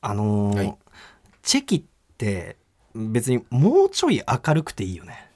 [0.00, 0.74] あのーはい。
[1.42, 1.82] チェキっ
[2.16, 2.56] て
[2.94, 5.28] 別にもうちょい明るくていいよね。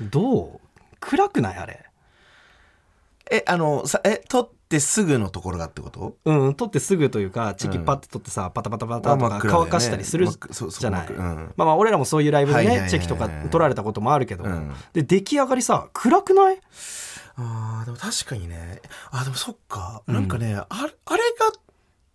[0.00, 0.60] どう？
[1.00, 1.84] 暗くないあれ？
[3.30, 6.16] えあのさえ撮ってすぐのところがってこと？
[6.24, 11.36] うん撮ってすぐというかチェキパッて撮ってさ、パタパタパタとか乾かしたりするじゃない、真っ暗うん。
[11.56, 14.72] まあまあ俺らもそういうライブでねチェキとか撮られたこともあるけど、うん。
[14.94, 16.58] で出来上がりさ暗くない？
[17.36, 18.80] あーでも確かにね。
[19.10, 21.52] あでもそっか、なんかねああれが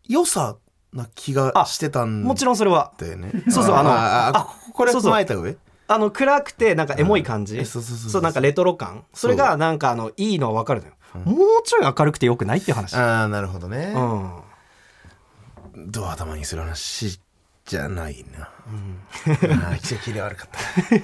[0.07, 0.57] 良さ
[0.93, 2.93] な気がしてたんもちろんそれは。
[2.99, 3.05] そ
[3.61, 4.33] うそうあのああ
[4.67, 5.55] ここれ踏まえた上？
[5.89, 7.61] あの暗くてなんかエモい感じ、うん。
[7.61, 8.11] えそうそうそうそう。
[8.11, 9.05] そうなんかレトロ感。
[9.13, 10.93] それがなんかあのいいのは分かるのよ、
[11.25, 12.95] もうちょい明るくてよくないっていう話。
[12.95, 13.93] ああなるほどね。
[15.75, 15.91] う、ん。
[15.91, 17.19] ドア頭にする話
[17.65, 20.59] じゃないな、あーちょっとキレ悪かった。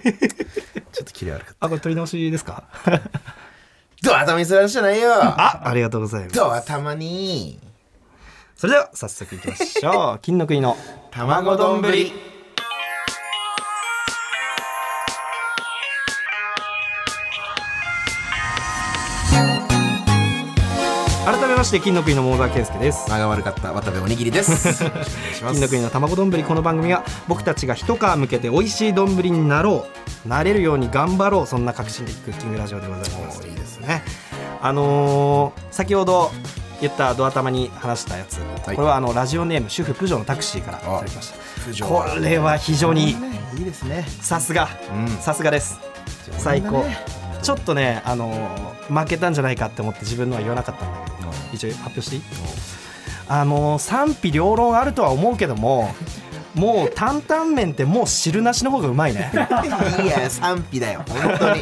[0.92, 1.66] ちょっとキレ悪かった。
[1.66, 2.64] あこれ取り直しですか？
[4.02, 5.14] ドア頭にする話じゃないよ。
[5.14, 6.36] あありがとうございます。
[6.36, 7.60] ドア頭に。
[8.56, 10.20] それでは早速いきましょう。
[10.24, 10.78] 金の国の
[11.12, 11.82] 卵丼。
[11.82, 12.14] ぶり
[21.26, 23.10] 改めまして金の国の桃沢健介です。
[23.10, 24.84] 間が悪かった渡部おにぎりです。
[25.40, 29.88] 金の国の卵丼ぶりこの番組は僕たちが一皮向けて美味しい丼になろ
[30.26, 30.28] う。
[30.28, 31.48] なれるように頑張ろう。
[31.48, 33.42] そんな確信でクッキングラジオでございます。
[33.48, 33.88] いいですね。
[33.88, 34.04] ね
[34.62, 36.30] あのー先ほど
[36.82, 38.76] 言ったドア玉に話したやつ、はい。
[38.76, 41.32] これはあのラジオネーム主婦プジョーのタクシーからいただきまし
[41.80, 41.86] た。
[41.86, 44.06] これは非常にいいですね。
[44.22, 44.68] さすが。
[44.94, 45.08] うん。
[45.22, 45.80] さすがです。
[46.38, 46.84] 最高
[47.44, 52.24] ちょっとね、あのー負けたんじゃないかって思って自分のは言わなかったんだけど一応発表していい？
[53.30, 55.94] あのー賛否両論あるとは思うけども
[56.54, 59.32] もう担々麺ってもう汁なしの方がうまいね。
[60.04, 61.04] いや賛否だよ。
[61.08, 61.62] 本当に。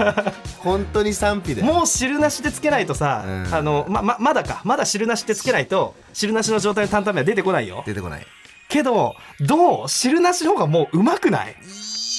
[0.58, 1.74] 本当に賛否だよ。
[1.74, 3.56] もう汁なしでつけないとさ、うん。
[3.56, 4.60] あのまままだか。
[4.66, 7.84] まだ汁なしでつけないと汁なしの状態の担々麺は出てこないよ。
[7.86, 8.26] 出てこない。
[8.68, 9.90] けどどう？
[9.90, 11.56] 汁なしの方がもううまくないい？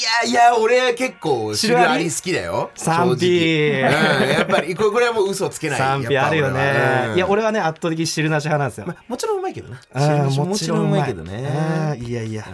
[0.03, 2.71] やいや俺結構汁あり汁あり好きだよ。
[2.75, 3.27] 賛否。
[3.27, 5.79] うんやっぱりこれこれはもう嘘つけない。
[5.79, 11.05] 賛否あるよね、やっぱ俺はいや俺はね圧倒的汁なし派なんですよ、まあもちろんうまいけどねもちろんうまい。
[11.05, 12.45] けどあねーいやいや、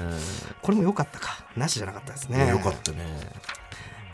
[0.63, 1.45] これも良かったか。
[1.57, 2.99] なしじゃなかったですうんねよかったね。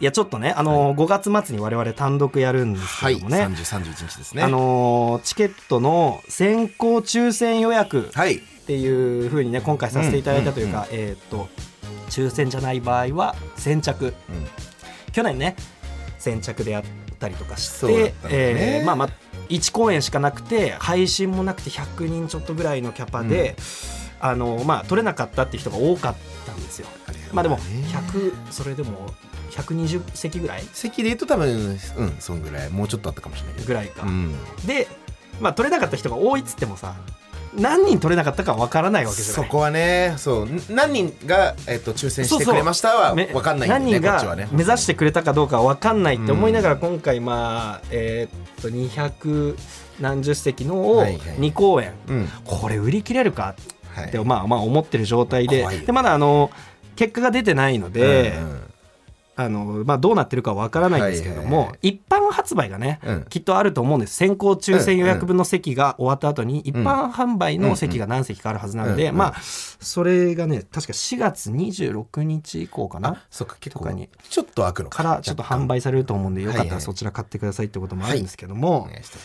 [0.01, 4.43] いやちょっとねあのー5月末に我々単独やるんですはいけどもね、30、31日ですね。
[4.43, 8.37] あのーチケットの先行抽選予約はい。
[8.37, 11.49] っていう風にね今回させていただいたというか、えーっと
[12.09, 14.07] 抽選じゃない場合は先着。
[14.07, 14.13] うん。
[15.13, 15.57] 去年ね
[16.19, 16.85] 先着でやっ
[17.19, 18.15] たりとかしてね。
[18.31, 19.09] えーまあまあ
[19.49, 23.57] 1公演しかなくて配信もなくて100人ちょっとぐらいのキャパで、
[24.19, 26.89] あのまあ取れなかったっていう人が多かったんですよ。
[27.07, 29.07] あれまあでもね100それでも
[29.51, 30.63] 120席ぐらい？
[30.73, 32.71] 席で言うと多分うんそんぐらい。
[32.71, 34.05] もうちょっとあったかもしれないぐらいか。
[34.07, 34.35] うん。
[34.67, 34.89] で、
[35.41, 36.95] まあ、取れなかった人が多いっつってもさ
[37.57, 39.45] 何人取れなかったかわからないわけじゃない。
[39.45, 40.45] そこはねそう。
[40.47, 49.57] ん何人が、えっと、抽選してくれましたはめ分かんないんで何人が目指してくれたかどうかは分かんないって思いながら今回まあえーっと200
[50.01, 51.21] 何十席のをはいはい。
[51.39, 51.93] 2公演。
[52.09, 52.29] うん。
[52.45, 53.55] これ売り切れるか？
[53.95, 54.09] はい。
[54.09, 55.65] ってまあまあ思ってる状態で。
[55.87, 56.51] でまだあの
[56.97, 58.61] 結果が出てないのでうんうん
[59.37, 63.25] あのまあどうなってるか分からないんですけれどはいはいも一般発売がねうん。
[63.29, 64.15] きっとあると思うんです。
[64.15, 73.09] 先行抽選予約分の席が終わった後に一般販売の席が何席かあるはずなのでうんうんまあそれがね確か4月26日以降かな？
[73.11, 75.03] あそっか結構とかにちょっと開くのか。
[75.03, 76.69] らちょっと販売されると思うんでよかったはい。
[76.69, 79.05] はいらそちら買ってくださいってこともあるんですけどおも願い。
[79.05, 79.21] したい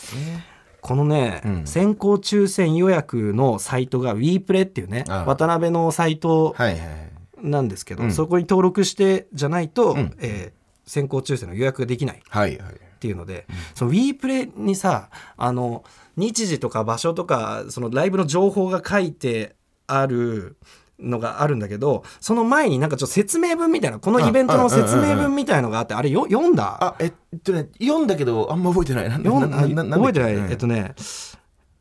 [0.82, 1.68] このねうん。
[1.68, 5.26] 先行抽選予約のサイトが WePlay っていうねああ。
[5.26, 7.10] 渡辺のサイトはいはいはい
[7.42, 8.12] なんですけどうん。
[8.12, 10.14] そこに登録してじゃないとん。
[10.20, 12.72] えー先行抽選の予約ができないはいはい。
[12.72, 13.46] っていうので、
[13.76, 15.84] その WePlay にさあの
[16.18, 19.56] 日時とか場所とかそのライブの情報が書いて
[19.86, 20.58] ある
[21.00, 26.78] のがあるんだけどその前になんかちょっと説明文みたいなこのイベントの説明文みたいのがあってあれよ読んだ？
[26.82, 29.10] あえっとね読んだけどあんま覚えてない。
[29.10, 30.50] な読ん覚えてない、うん。
[30.50, 30.96] えっとね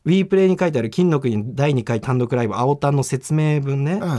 [0.05, 4.01] WePlay に書いてある金の国第2回単独ライブ青タンの説明文ね、うん。
[4.01, 4.17] た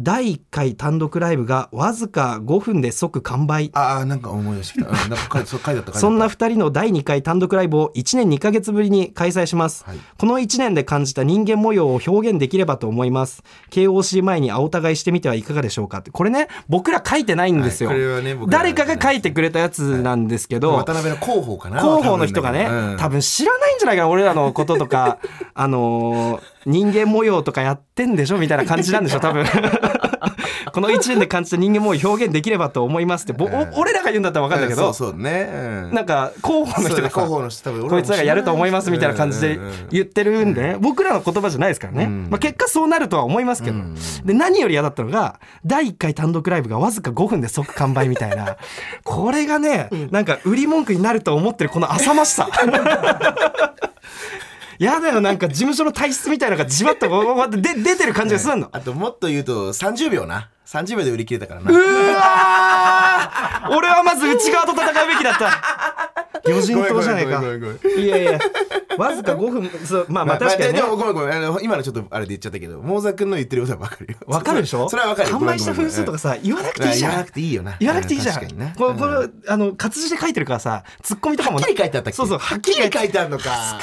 [0.00, 3.70] 第1回単独ライブがわずか5分で即完売。
[3.74, 9.98] ああなんか思い出してきた、うん、なんかそう書いてあったそんな2人の第2回単独ライブを1年2ヶ月ぶりに開催します、はい。
[10.18, 13.42] この1年で感じた人間模様を表現できればと思います。
[13.70, 15.98] KOC 前に青互いしてみてはいかがでしょうか。
[15.98, 21.80] ってこれね僕ら書いてないんですよ、はいね誰かが書いてくれたやつなんですけど、渡辺の広報かな？
[21.80, 25.18] 広報の人がね、多分多分知らないんじゃないかな俺らのこととか。
[25.54, 29.44] あのー人間模様とかやってんでしょみたいな感じなんでしょ多分。
[30.72, 35.56] この1年で感じた人間模様表現できればと思いますってぼお俺らが言うんだったら分かるんだけど、そうそうね、う
[35.90, 35.94] ん。
[35.94, 39.58] なんか広報の人が広報の人多分俺こいつらがやると思いますみたいな感じで
[39.90, 42.28] 言ってるんでね、僕らの言葉じゃないですからね、うん。
[42.30, 43.94] まあ、結果そうなるとは思いますけど、うん。
[44.24, 48.56] で何より嫌だったのが第1回単独ライブがわずか5分で即完売みたいな。
[49.04, 52.48] これがねなんか売り文句になると思ってるこの浅ましさ
[54.84, 58.70] やだよなんか事務所の体質みたいなのがじわっとこうこうで出てる感じがするの。
[58.72, 60.48] あともっと言うと30秒な。
[60.64, 61.70] 30秒で売り切れたからな。
[61.70, 63.76] うわー。
[63.76, 65.50] 俺はまず内側と戦うべきだった。
[66.44, 67.98] 魚人島じゃないかごめんごめんごめん。
[68.04, 68.38] いやいや
[68.96, 69.68] わずか5分。
[69.84, 70.80] そうまあまあ確かにね。
[70.80, 71.34] でもごめんごめん。
[71.34, 74.18] あの今のちょっとあれで言っちゃったけどモーザ君の言ってることは分かるよ。
[74.26, 74.88] わかるでしょ？
[74.88, 77.10] それは分かる完売した分数とかさ言わなくていいじゃん。
[77.10, 77.76] 言わなくていいよな。
[77.80, 78.34] 言わなくていいじゃん。
[78.36, 78.74] 確かにね。
[78.78, 82.16] これ、これ、あの、活字で書いてるからさ、ツッコミとかもなはっきり書いてあったっけ？
[82.16, 83.30] そうそう、はっきり書いてある。
[83.30, 83.78] のか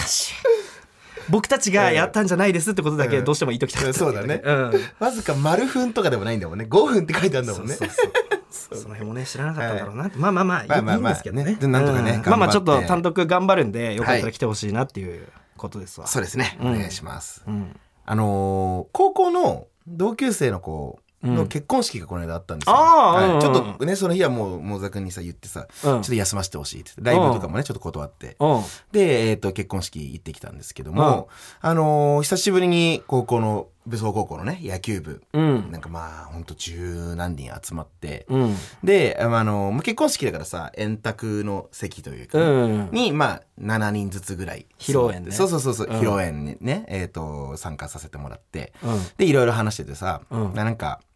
[1.30, 3.26] 僕たちがやったんじゃないですってことだけうん。
[3.26, 3.94] どうしても言いときたかった。
[3.94, 4.42] そうだね。
[4.44, 4.72] うん。
[5.00, 6.66] わずか丸分とかでもないんだもんね。
[6.70, 7.74] 5分って書いてあるんだもんね。
[7.74, 8.12] そうそう
[8.50, 8.78] そう。
[8.78, 11.44] その辺もね知らなかったんだろうな、まあまあまあ、まあまあまあいいんですけどね。
[11.44, 12.30] ねでなんとかねうん。
[12.30, 15.28] まあまあちょっと単独頑張るんでよかったら来てほしいなっていう
[15.58, 16.68] ことですわ、そうですね、うん。
[16.72, 17.44] お願いします。
[17.48, 17.80] うん。
[18.06, 21.48] あのー高校の同級生の子のうん。
[21.48, 23.42] 結婚式がこの間あったんですよ、はい。
[23.42, 28.62] ちょっとねその日はもうモーザ君にさ言ってさ、ちょっと休ませてほしいってライブとかもねちょっと断って、うん。
[28.92, 31.30] で、えー、と結婚式行ってきたんですけども、
[31.62, 35.72] あのー久しぶりに高校の武装高校のね野球部、うん。
[35.72, 38.56] なんかまあほんと十何人集まって、うん。
[38.84, 42.90] で、あのーまあ結婚式だからさ円卓の席というか、うん。
[42.92, 45.32] にまあ7人ずつぐらい披露宴ね。
[45.32, 45.96] そうそうそうそう、うん。
[45.96, 49.00] 披露宴にね、えー、と参加させてもらってうん。
[49.18, 50.54] でいろいろ話しててさ、うん。
[50.54, 51.07] なんかみ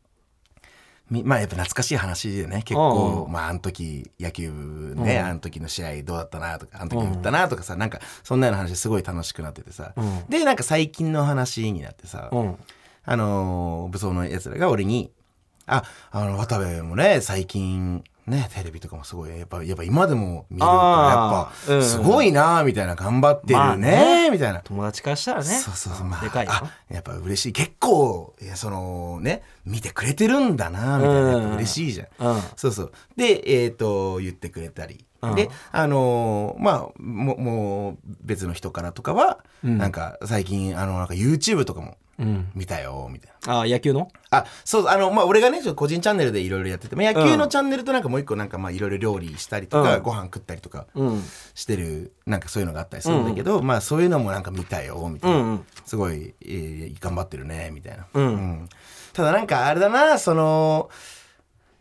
[1.11, 2.61] まあやっぱ懐かしい話でね。
[2.63, 3.31] 結う構、ん。
[3.31, 5.25] まああの時野球部ね、うん。
[5.25, 10.23] あの時の試合どうだったなとかあの時打ったなとかさ、なんかそんなような話ですごい楽しくなっててさ、うん。
[10.29, 12.55] でなんか最近の話になってさ、うん。
[13.03, 15.11] あのー武装のやつらが俺に
[15.67, 24.23] 「ああの渡部もね最近ねテレビとかもすごいやっぱやっぱ今でも見るからやっぱすごいな」みたいな頑張ってまあるね。
[24.25, 24.61] ねみたいな。
[24.61, 25.45] 友達からしたらね。
[25.45, 26.51] そうそうそう、まあ、でかいよ。
[26.53, 27.51] あやっぱ嬉しい。
[27.51, 31.55] 結構いやそのね見てくれてるんだなみたいな。
[31.55, 32.41] 嬉しいじゃん、うん。
[32.55, 32.91] そうそう。
[33.15, 35.35] でえっ、と言ってくれたり、うん。
[35.35, 39.77] であのーまあももう別の人からとかは、うん。
[39.77, 42.51] なんか最近あのなんか YouTube とかもうん。
[42.53, 43.61] 見たよみたいな。
[43.61, 44.07] あ野球の？
[44.29, 50.03] あそうあのまあ俺がね個人チャンネルでいろいろやってて、まあ、野球のチャンネルとなんかもう一個なんかまあいろいろ料理したりとか、うん。
[50.03, 51.23] ご飯食ったりとかうん。
[51.55, 55.45] してるなんかそういうのがあったりするんだけど、まあそういうのもなんか見たよみたいな、うん。
[55.45, 58.69] うんすごい、えー頑張ってるねみたいな、うん。
[59.13, 60.89] ただなんかあれだなその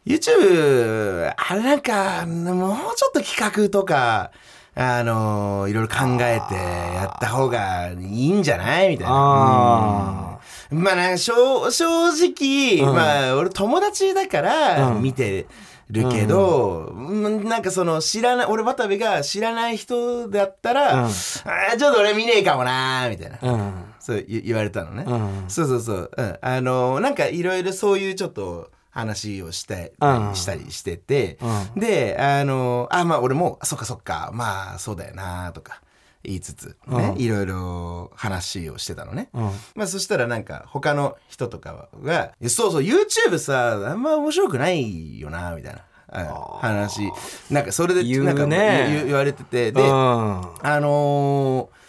[0.06, 4.30] YouTube あれなんかもうちょっと企画とか
[4.74, 8.90] あのいろいろ考えてやった方がいいんじゃない？
[8.90, 9.12] みたいな。
[9.12, 10.38] あ
[10.70, 10.82] うん。
[10.82, 12.94] まあなんか正正直、うん。
[12.94, 15.02] まあ俺友達だからうん。
[15.02, 15.46] 見て
[15.90, 21.04] るけど、うんなんかその知らない俺渡部が知らない人だったら、うん。
[21.04, 23.72] あーちょっと俺見ねえかもなーみたいな、うん。
[23.98, 25.50] そう言言われたのね、うん。
[25.50, 31.38] そうそうそう、うん、あのなんかいろいろそういうちょっと話をして、うんしたりしてて、
[31.76, 34.30] うであのあまあ俺もあそっかそっか。
[34.32, 35.80] まあそうだよなとか
[36.22, 37.20] 言いつつね、うん。
[37.20, 39.50] いろいろ話をしてたのね、うん。
[39.74, 45.80] まあそしたらなんか他の人とかが「いやそうそう YouTube さあんま面白くないよな」みたいな。
[46.12, 47.10] あ話。
[47.50, 49.70] なんかそれでなんか言言われてて。
[49.72, 49.88] で、うん。
[49.88, 50.44] あ
[50.80, 51.80] のー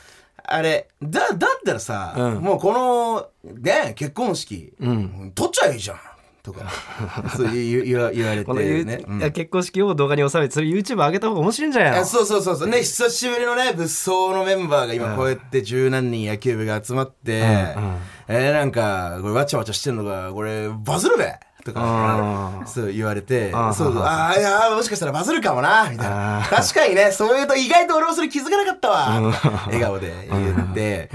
[0.43, 2.33] あれだだったらさ、うん。
[2.41, 3.29] もうこの
[3.61, 5.31] ね結婚式、うん。
[5.33, 5.97] 撮っちゃえじゃん
[6.43, 6.61] とか
[7.35, 8.51] そう言言わ言われて
[8.83, 9.31] ね、うん。
[9.31, 11.97] 結婚式を動画に収めてそれ YouTube 上げた方が面白いんじゃないの？
[11.99, 12.67] あそうそうそうそう。
[12.67, 17.97] ね久しぶりのね物騒のメンバーが今こうやって十何人野球部が集まって、うんうん。
[18.27, 21.31] えーなんかこれわちゃわちゃしてんのがこれバズるべ？
[21.63, 22.67] とかうん。
[22.67, 26.41] そう言われてあーそうああいやーもしかしたらバズるかもなみたいな。
[26.49, 29.31] 確かにねそういうと意外と俺もそれ気づかなかったわ
[29.67, 31.09] 笑顔で言って。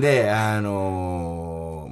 [0.00, 1.43] であのー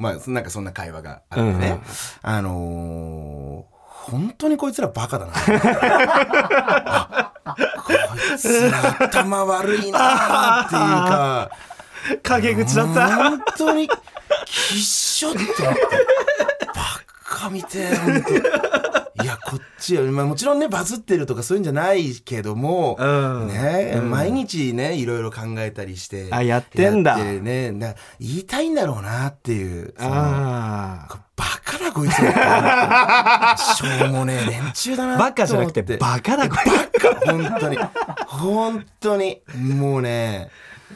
[0.03, 1.81] まあなんかそんな会話があってね。
[2.23, 3.73] あのー
[4.05, 5.33] 本当にこいつらバカだな。
[5.37, 7.93] あこ
[8.35, 11.51] いつら頭悪いなっていうか。
[12.25, 13.15] 陰口だった。
[13.17, 13.97] 本当にきっ
[14.79, 15.63] しょって思って
[16.75, 16.83] バ
[17.25, 18.92] カみてえ本当
[19.23, 23.49] いやこっちよ、まあ、もちろんねバズってるとかそういうんじゃないけども、うん。
[23.49, 24.11] ね、うん。
[24.11, 27.17] 毎日ねいろいろ考えたりしてあやってんだ。
[27.17, 37.79] ねだ言いたいんだろうなっていうあこバカだこいつしょうもねえ連中だなーバカじゃなくてバカだこれバカ本当に。
[38.27, 39.43] 本当に。
[39.57, 40.51] もうね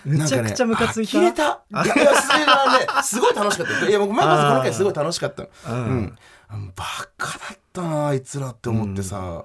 [0.05, 1.21] めちゃくちゃムカついた。
[1.21, 1.63] ねた。
[1.73, 3.03] いやそれはね。
[3.03, 3.89] すごい楽しかった。
[3.89, 5.49] いや僕まずこの回すごい楽しかったの。
[5.69, 6.19] うん。
[6.77, 6.85] バ
[7.17, 9.45] カだったなあいつらって思ってさ、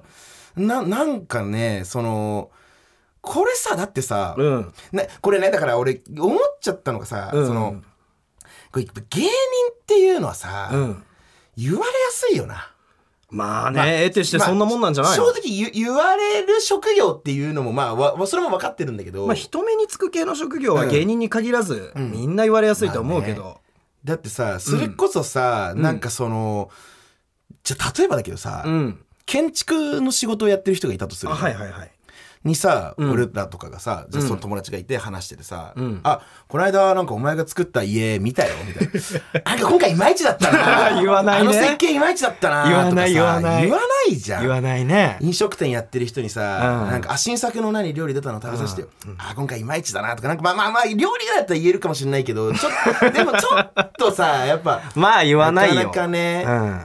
[0.55, 2.50] ななんかねその
[3.21, 4.73] これさだってさ、うん。
[4.91, 7.47] ね、これねだから俺思っちゃったのがさ、うん。
[7.47, 7.81] その
[8.73, 9.29] 芸人
[9.73, 11.03] っていうのはさ、うん。
[11.57, 12.73] 言われやすいよな。
[13.29, 22.11] まあね、まあ得てしてそんなもんなんじゃないの、正直言言われる職業っていうのもまあわわそれも分かってるんだけど、まあ人目につく系の職業は芸人に限らず、うん。
[22.11, 23.59] みんな言われやすいと思うけど、
[24.03, 26.69] だってさそれこそさ、なんかその
[27.63, 29.05] じゃあ例えばだけどさ、うん。
[29.25, 31.53] 建築の仕事をやってる人がいたとすあるじゃん。
[31.53, 31.91] はいはいはい。
[32.43, 33.12] にさ、うん。
[33.12, 36.00] 俺らとかがさじゃその友達がいて話しててさ「うん。
[36.03, 40.96] あこの間なんかお前が作った家見たよ」みたいな「なんか今回いまいちだったな。
[41.00, 41.50] 言わないね。
[41.50, 43.62] あの設計いまいちだったな」言わない言わない。
[43.62, 44.41] 言わないじゃん。
[44.41, 45.17] 言わないね。
[45.22, 46.91] 飲食店やってる人にさ、うん。
[46.91, 48.88] なんかあ新作の何料理出たの食べさせてよ、
[49.20, 55.75] あ今回いまいちだなとかなんかまあまあまあ料理だったら言えるかもしれないけどちょっとでもちょっとさやっぱ まあ言わないよ。
[55.75, 56.81] なかなかねうん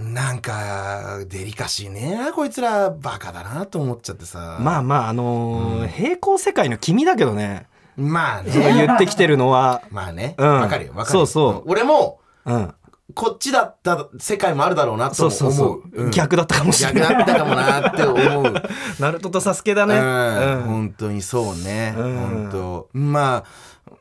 [0.00, 2.32] なんかデリカシーね。
[2.34, 4.58] こいつらバカだなと思っちゃってさ。
[4.60, 7.66] まあまああのー平行世界の君だけどね。
[7.96, 8.50] まあね。
[8.86, 9.82] 言ってきてるのは。
[9.90, 10.34] まあね。
[10.38, 10.48] うん。
[10.60, 10.92] わ、かるよ。
[10.94, 11.26] わかるよ。
[11.26, 11.70] そうそう。
[11.70, 12.74] 俺もうん
[13.14, 15.28] こっちだった世界もあるだろうなとそう。
[15.28, 16.10] 思うそうそう、ん。
[16.10, 17.26] 逆だったかもしれ逆ない。
[17.26, 18.54] だったかもなって思う。
[19.00, 19.96] ナルトとサスケだね。
[19.96, 20.02] うん。
[20.02, 20.62] うん。
[20.62, 22.16] 本当にそうね、うん。
[22.16, 22.88] 本当。
[22.92, 23.44] まあ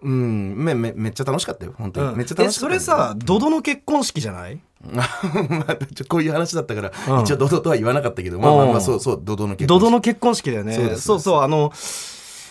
[0.01, 0.55] うん。
[0.57, 1.73] めめめっちゃ楽しかったよ。
[1.77, 2.17] 本当に、うん。
[2.17, 4.59] めっちゃ楽しかったえそれさドドの結婚式じゃない？
[4.89, 7.21] まあこういう話だったから、うん。
[7.23, 10.95] 一応ドドとは言わなかったけど、まあまあまあそうそうドドの結婚ドドの結婚式だよね。
[10.95, 11.71] そうそうあの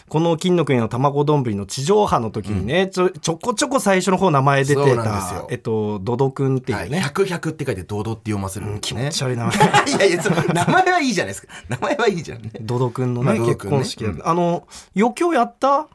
[0.08, 9.04] この金の国の卵丼の地上波の時にね、ちょちょこちょこ最初の方名前出てたえっとドドくんっていはい、うね、100、100って書いてドドって読ませるんです気ね。
[9.04, 9.60] 持ち悪い名前い
[10.00, 10.22] やいや、
[10.54, 11.52] 名前はいいじゃないですか。
[11.68, 12.50] 名前はいいじゃんね。
[12.60, 13.56] ドドくんのね、結まあね。
[13.70, 14.20] 婚式うん。
[14.24, 15.86] あの余興やった？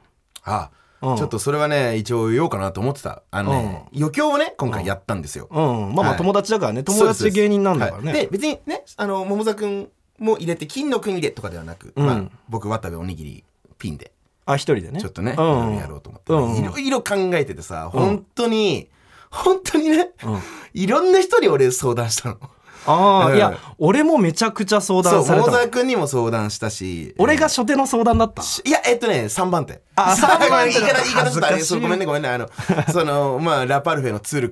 [0.45, 0.69] あ、
[1.01, 1.17] うん。
[1.17, 3.23] ちょっとそれはね、一応言おうかなと思ってた。
[3.31, 5.47] あのね、余興をね、今回やったんですよ。
[5.51, 5.57] うん。
[5.57, 6.17] まあまあはい。
[6.17, 8.21] 友達だからね、友達で芸人なんだからね、はい。
[8.21, 9.89] で、別にね、あの、桃沢くん
[10.19, 12.05] も入れて、金の国でとかではなく、うん。
[12.05, 13.43] まあ、僕、渡部おにぎり
[13.83, 14.11] ピンで、
[14.45, 15.01] あ一人でね。
[15.01, 15.37] ちょっとね、いうん。
[15.37, 16.63] ろいろやろうと思って、うん。
[16.63, 18.89] いろいろ考えててさ、本当に、
[19.29, 20.39] 本当にね、うん。
[20.73, 22.37] いろんな人に俺相談したの。
[22.85, 23.35] ああ、うん。
[23.35, 29.81] いや俺もめちゃくちゃ相そう、談されたもん桃沢くんにも相談したし、俺が初手の相談だったいや、えっとね、3番手。
[29.95, 32.29] あ三番手 言い方、言い方ちょっとあれ、ごめんね、ごめんね。
[32.29, 32.49] あの、
[32.91, 34.49] その、まあ、ラパルフェのツール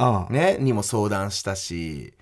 [0.00, 2.12] くん、ああね、にも相談したし、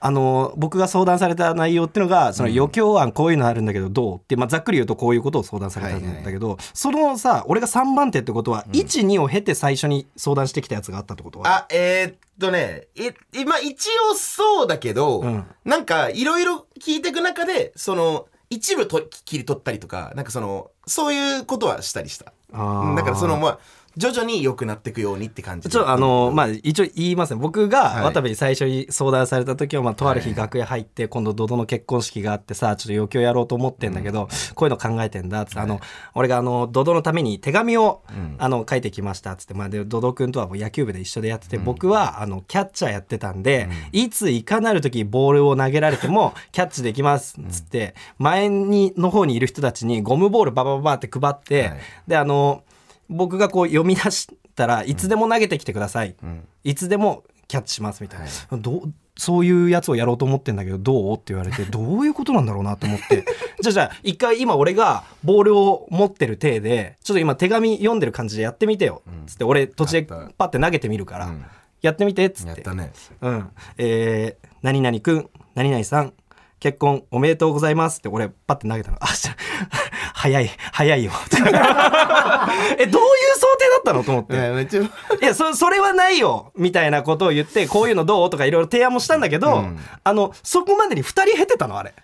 [0.00, 11.48] あの僕が相談された内容っていうのがその余興案こういうのあるんだけどどうって、まあ、ざっくり言うとこういうことを相談されたんだけど、そのさ俺が3番手ってことは、12を経て最初に相談してきたやつがあったってことは？
[11.48, 15.46] あ、えーっとね、え、えまあ、一応そうだけど、うん。
[15.64, 22.26] なんか、いろいろ聞いていく中で、その、一部と切り取ったりとか、なんかその、そういうことはしたりした。
[22.52, 22.58] だ
[23.02, 23.58] からその、まあ、
[23.96, 25.72] 徐々に良くなっていくようにって感じで。
[25.72, 27.40] ちょあのまあ一応言いますね。
[27.40, 28.04] 僕がはい。
[28.04, 35.80] 渡部に最初に相談された時は、まあ、とある日楽屋入って今度ドドの結婚式があってさちょっと余興やろうと思ってんだけど、こういうの考えてんだっつって、あの
[36.14, 38.02] 俺があのドドのために手紙を、
[38.38, 51.78] あの書いてきましたっつって、まあ、でドド君とはもう野球部で一緒でやってて、僕はあのキャッチャーやってたんで、いついかなる時ボールを投げられても キャッチできますっつって、前にの方にいる人たちにゴムボールババババって配って、はい。
[52.08, 52.62] であの
[53.08, 56.16] 僕がこう読み出したらいつでも投げてきてください、
[56.64, 58.20] いつでもキャッチしますみたい
[58.50, 61.14] な、どうそういうやつをやろうと思ってんだけどどう？
[61.14, 63.24] って言われてどういうことなんだろうなと思って。
[63.62, 69.02] じゃあじゃあ一回今俺がボールを持ってる体でちょっと今手紙読んでる感じでやってみてよ。
[69.26, 71.44] つって俺途中でパッて投げてみるから、ん。
[71.80, 72.26] やってみて。
[72.26, 72.92] っつっやってたね。
[73.22, 73.50] うん。
[73.78, 76.12] えー、何々くん、何々さん、
[76.58, 78.98] 結婚おめでとうございますって俺パッて投げたの。
[79.00, 79.06] あ、
[80.14, 81.12] 早い、早いよ。
[82.78, 84.02] え、どういう想定だったの？
[84.04, 84.34] と思って。
[84.34, 84.88] いや、めっちゃ、い
[85.20, 88.30] やそそれはないよみたいなことを言ってこういうのどう？
[88.30, 91.78] とかいろいろ提案もしたんだけど、うんあのそこまでに2人経てたの？
[91.78, 91.94] あれ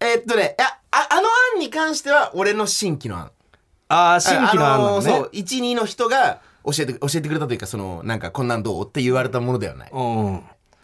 [0.00, 1.22] えーっとね、いや、ああの
[1.54, 3.30] 案に関しては、俺の新規の案。
[3.88, 8.86] ああ新規の案なのね、あそう、1、2の人が教えて、教えてくれたというか、その、なんか、こんなんどう？
[8.86, 9.90] って言われたものではない。
[9.90, 10.42] うん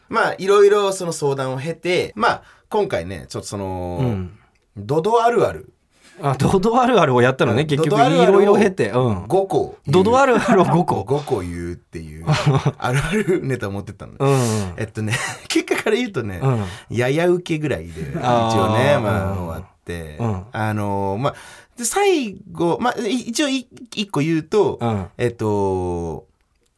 [0.09, 2.43] まあ、いろいろその相談を経て、まあ、
[2.73, 4.39] 今回ね、ちょっとその、うん。
[4.79, 5.75] ドドあるある。
[6.23, 7.91] あドドあるあるをやったのね結局。
[7.91, 9.77] ドドあるあるをいろいろ経て、うん、5個。
[9.87, 11.03] ドドあるあるを5個。
[11.21, 12.25] 5個言うっていう、
[12.79, 14.15] あるあるネタ持ってったの。
[14.19, 15.13] うんえっとね、
[15.49, 16.97] 結果から言うとね、うん。
[16.97, 20.45] やや受けぐらいで、一応ね、うんまあ、終わって、うん。
[20.53, 21.35] あのーまあ、
[21.77, 25.07] で、最後、まあ、い一応い一個言うと、うん。
[25.19, 26.27] えっと、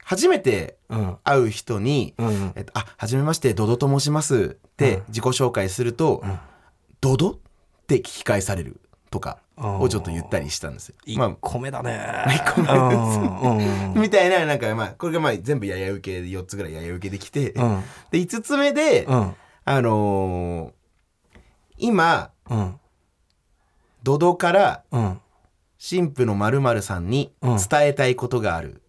[0.04, 0.73] 初めてうん
[1.24, 2.52] 会う人に、うん。
[2.56, 6.22] えっと、あ、はじめまして、ドドと申しますって自己紹介すると、
[7.00, 7.34] ドドっ
[7.86, 10.88] て聞き返されるとかをちょっと言ったりしたんです。
[10.88, 10.94] よ。
[11.18, 12.24] まあ1個目だね。
[12.28, 13.54] 1個
[13.94, 17.82] 目みたいな、なんかまあ、これがまあ全部やや受けで4つぐらいやや受けできて、うん。
[18.10, 19.18] で、5つ目で、うん。
[19.18, 19.34] うん
[19.66, 20.72] あのー
[21.78, 22.78] 今、うん。
[24.02, 25.20] ドドからうん。
[25.86, 27.56] 神父の〇〇さんにうん。
[27.56, 28.68] 伝えたいことがある。
[28.68, 28.80] うん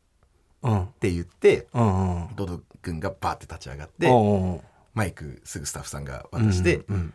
[0.66, 4.08] って言って、うんうんドド君がバーって立ち上がって、
[4.94, 7.14] マイクすぐスタッフさんが渡して、うんうん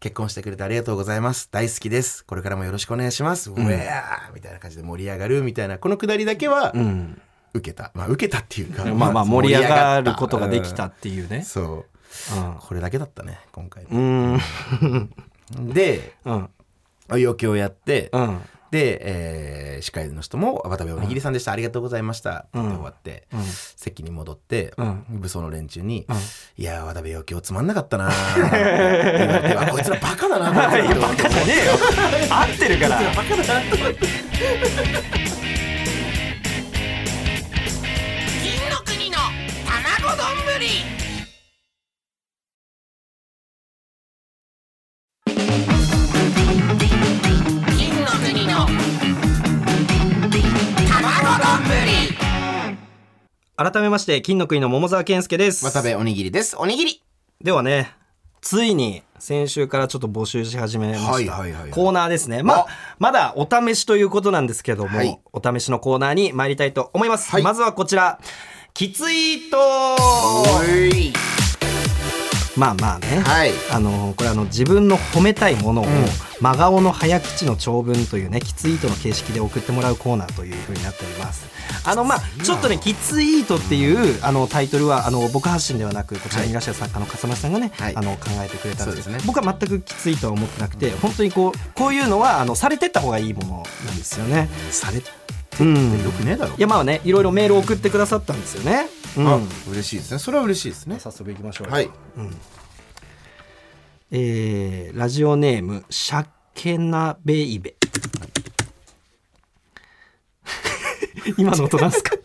[0.00, 1.50] 結婚してくれてありがとうございます。
[1.52, 2.24] 大好きです。
[2.24, 3.50] これからもよろしくお願いします。
[3.50, 7.20] うえーみたいな感じで盛り上がるみたいな、このくだりだけはうん
[7.52, 7.90] 受けた。
[7.94, 11.84] まあ受けたっていうか、 まあまあ盛り上がることができたうんっていうねそう。
[12.60, 13.84] これだけだったね、今回。
[15.74, 16.48] で、うん
[17.10, 23.42] 余興やって、うんで、えー司会の人も「渡部おにぎりさんでした、ありがとうございました」って終わって、うん。
[23.42, 25.04] 席に戻って、うん。
[25.08, 26.60] 武装の連中に「ん。
[26.60, 28.12] いやー渡部余興つまんなかったなー」
[28.46, 31.72] って言われてあこいつらバカだなこいつらバカじゃねえよ。
[32.30, 33.02] 合ってるから。
[33.14, 35.19] バカだなと思って
[53.62, 55.70] 改めまして金の国の桃沢健介です。
[55.70, 56.56] 渡部おにぎりです。
[56.56, 57.02] おにぎり。
[57.42, 57.94] ではね
[58.40, 61.70] ついに先週からちょっと募集し始めました、はいはいはいはい。
[61.70, 62.42] コーナーですね。
[62.42, 62.64] ま
[62.98, 65.20] まだお試しということなんですけども、はい。
[65.34, 67.42] お試しのコーナーに参りたいと思います、はい。
[67.42, 68.18] まずはこちら。
[68.72, 69.58] きついと
[72.60, 73.52] まあまあね、はい。
[73.72, 75.88] あのこれあの自分の褒めたいものを、ん。
[76.40, 81.48] 真顔の早口の長文というねきついとの形式で送ってもらうコーナーという風になっております。
[81.86, 87.96] あのまあちょっとねきついとっていうあのタイトルはあの僕発信ではなくこちらにいらっしゃる作家の笠間さんがね、はい。
[87.96, 89.22] あの考えてくれたんですけどね。
[89.26, 94.50] 僕は全くきついとは思ってなくて本当にこうこういうのはあのされてった方がいいものなんですよね。
[94.70, 95.10] されて
[95.60, 96.02] うん。
[96.02, 99.28] よくねえだろいやまあねいろいろメールを送ってくださったんですよね、うん。
[99.28, 99.38] あ
[99.70, 100.18] 嬉しいですね。
[100.18, 100.98] それは嬉しいですね。
[100.98, 101.72] 早速いきましょうよ。
[101.74, 101.90] はい。
[104.12, 107.74] えーラジオネームシャッケナベイベ。
[111.38, 112.16] 今の音なんすか？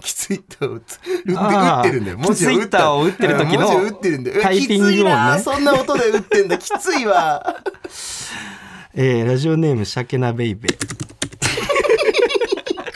[0.00, 0.96] きついと打つ。
[0.96, 2.18] 打って打ってるんだよ。
[2.18, 3.68] 文字を打きついタを打ってる時の
[4.42, 4.92] タイピング音ね。
[4.92, 5.38] きついな。
[5.38, 6.58] そんな音で打ってんだ。
[6.58, 7.56] きついわ
[8.96, 10.68] えーラジオネームシャケナベイベ。
[10.68, 10.76] こ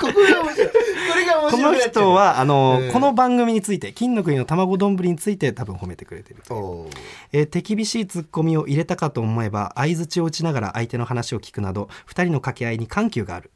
[0.00, 0.68] こが面白い。
[0.68, 0.72] こ
[1.16, 2.92] れが面この人はあの、うん。
[2.92, 6.90] この番組について金の国の卵丼について多分褒めてくれてるおー
[7.32, 13.50] えー手厳しいツッコミを入れたかと思えば相槌を打ちながら相手の話を聞くなど2人の掛け合いに緩急がある。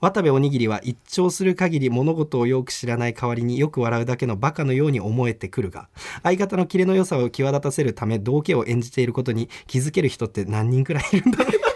[0.00, 5.88] 渡部おにぎりは一聴する限り物事をよく知らない代わりによく笑うだけのバカのように思えてくるが
[6.22, 11.50] 相方のキレの良さを際立たせるため道家を演じていることに気づける人って何人くらいいるんだろう。
[11.50, 11.67] あ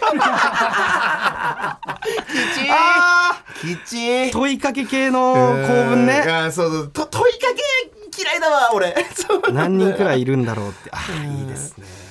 [3.61, 6.87] きち問いかけ系の構文いねやそうそう。
[6.89, 8.95] と問いかけ嫌いだわ俺。
[9.51, 10.89] 何人くらいいるんだろうって。
[10.91, 12.02] あーいいですね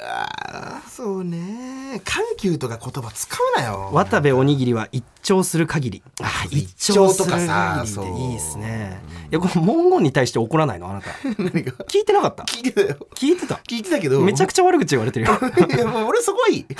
[0.00, 2.00] あーそうね。
[2.04, 3.90] 緩急とか言葉使うなよ。
[3.92, 6.02] 渡部おにぎりは一聴する限り。
[6.22, 9.00] あ一一聴とかさいいですね。
[9.30, 11.10] いやこの文言に対して怒らないのあなた。
[11.10, 12.44] 聞いてなかった。
[12.44, 12.96] 聞いてたよ。
[13.14, 13.54] 聞いてた。
[13.68, 14.20] 聞いてたけど。
[14.20, 15.32] めちゃくちゃ悪口言われてるよ。
[15.74, 16.66] いやもう俺そこはいい。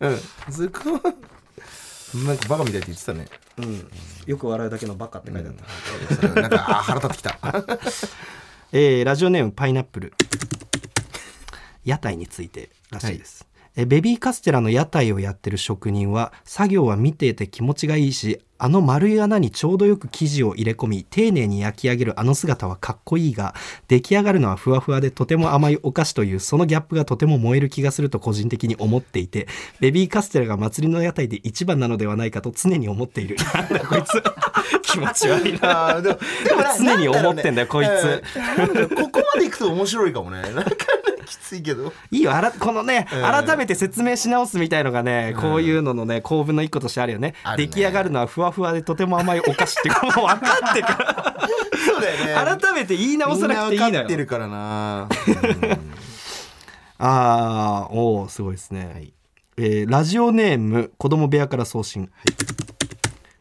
[0.00, 0.18] うん。
[0.52, 1.00] そこ
[2.26, 3.26] なんかバカみたいって言ってたね。
[3.58, 3.90] うん。
[4.26, 7.38] よく笑うだけのバカって書いてあった、なんか腹立ってきた。
[8.72, 10.14] えーラジオネームパイナップル
[11.84, 23.56] 屋台についてらしいです、えベビーカステラの屋台をやってる職人は作業は見ていて気持ちがいいしあの丸い穴にちょうどよく生地を入れ込み丁寧に焼き上げるあの姿はかっこいいが
[23.88, 29.48] 出来上がるのはふわふわでとても甘いお菓子というそのギャップがとても燃える気がすると個人的に思っていて
[29.80, 33.34] ベビーカステラが祭りの屋台で一番なのではないかと常に思っている。
[33.52, 34.22] なんだこいつ。
[34.82, 36.00] 気持ち悪いな。
[36.00, 36.18] でも
[36.78, 38.22] 常に思ってんだよこいつ。
[38.94, 40.42] ここまでいくと面白いかもね。
[40.42, 40.70] なんか
[41.26, 41.92] きついけど。
[42.10, 43.22] いいよあらこのね、うん。
[43.22, 47.34] 改めて説明し直すみたいのがね、こういうののね構文の一個としてあるよね。
[47.56, 50.36] 出来上がるのはふわふわでとても甘いお菓子ってもう分か
[50.70, 51.48] ってから
[51.86, 52.58] そうだよね。
[52.60, 55.08] 改めて言い直さなくていいのみんな分かってよるからな。
[56.98, 59.12] ああおおすごいですね、はい。
[59.56, 62.10] えーラジオネーム子供部屋から送信、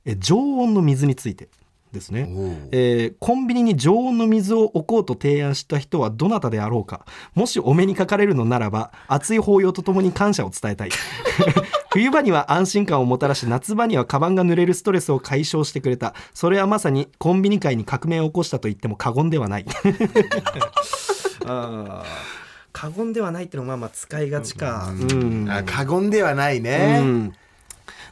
[0.05, 1.47] えー常温の水について
[1.91, 2.27] ですね。
[2.71, 7.05] えーコンビニに常温の水を置こうと提案した人はどなたであろうか。
[7.33, 10.89] もしお目にかかれるのならば熱い抱擁とともに感謝を伝えたい。
[11.91, 16.15] 冬場には安心感をもたらし夏場にはカバンが濡れるストレスを解消してくれた。
[16.33, 19.65] それはまさにコンビニ界に革命を起こしたと言っても過言ではない。
[21.45, 22.41] あー。
[22.73, 24.93] 過言ではないってのはまあまあ使いがちか。
[25.11, 27.33] うん、あ過言ではないね、うん。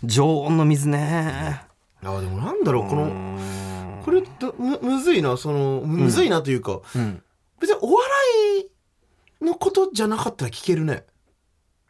[0.03, 1.61] 常温の水ね。
[2.03, 3.11] あでもなんだろうこの
[4.09, 7.21] これだむむずいなそのむむずいなというか、うん。
[7.59, 8.09] 別にお笑
[9.41, 11.03] いのことじゃなかったら聞けるね。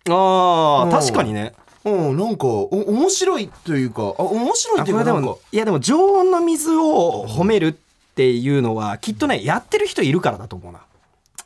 [0.09, 0.93] あうん。
[0.93, 1.53] あ確かにね。
[1.85, 5.37] うんなんかお面白いというかあ面白いあっていうかなんか。
[5.49, 7.73] いやでも常温の水を褒めるっ
[8.15, 10.81] ていうのはきっとねやってる人いるからだと思うな。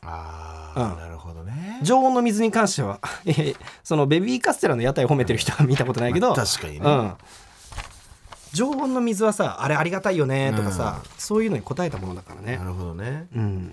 [0.02, 0.98] ああ、うん。
[0.98, 1.78] なるほどね。
[1.84, 2.98] 常温の水に関しては
[3.84, 6.80] そのベビーカステラの屋台褒めてる人は見たことないけど、まあ確かにね。
[6.80, 7.14] うん、
[8.54, 12.56] 常温の水はさあれありがたいよねとかさ、そういうのに応えたものだからね。
[12.56, 13.26] なるほどね。
[13.34, 13.72] うん。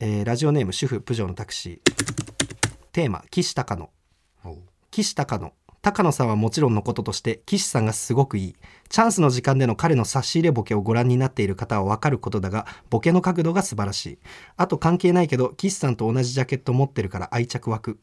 [0.00, 1.94] えーラジオネーム主婦プジョーのタクシー。
[2.92, 3.88] テーマ岸高野。
[4.90, 5.52] 岸高野
[5.82, 8.56] 高野さんはもちろんのこととして岸さんがすごくいい。
[8.90, 14.18] チャンスの時間での彼の差し入れボケをご覧になっている方は分かることだがボケの角度が素晴らしい。
[14.58, 17.98] あと関係ないけど岸さんと同じジャケット持ってるから愛着湧く。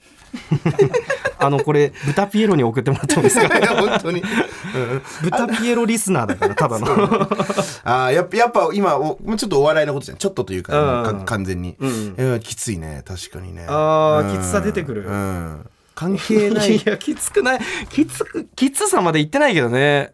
[1.40, 3.50] あのこれ豚ピエロに送ってもらってもいいですか？
[3.78, 5.02] 本当に、うん。
[5.30, 6.88] 豚ピエロリスナーだからただの。
[7.84, 10.18] ああやっぱやっぱ今おもうちょっとお笑いのことじゃん。
[10.18, 11.18] ちょっとというか,、うん。
[11.20, 12.16] か完全に、うん。
[12.18, 13.04] うんきついね。
[13.06, 13.68] 確かにね。
[13.70, 14.36] あーうん。
[14.36, 15.06] きつさ出てくる。
[15.08, 16.75] うん関係ない。
[16.75, 17.60] いやきつくない？
[17.89, 20.13] きつくきつさまで言ってないけどね。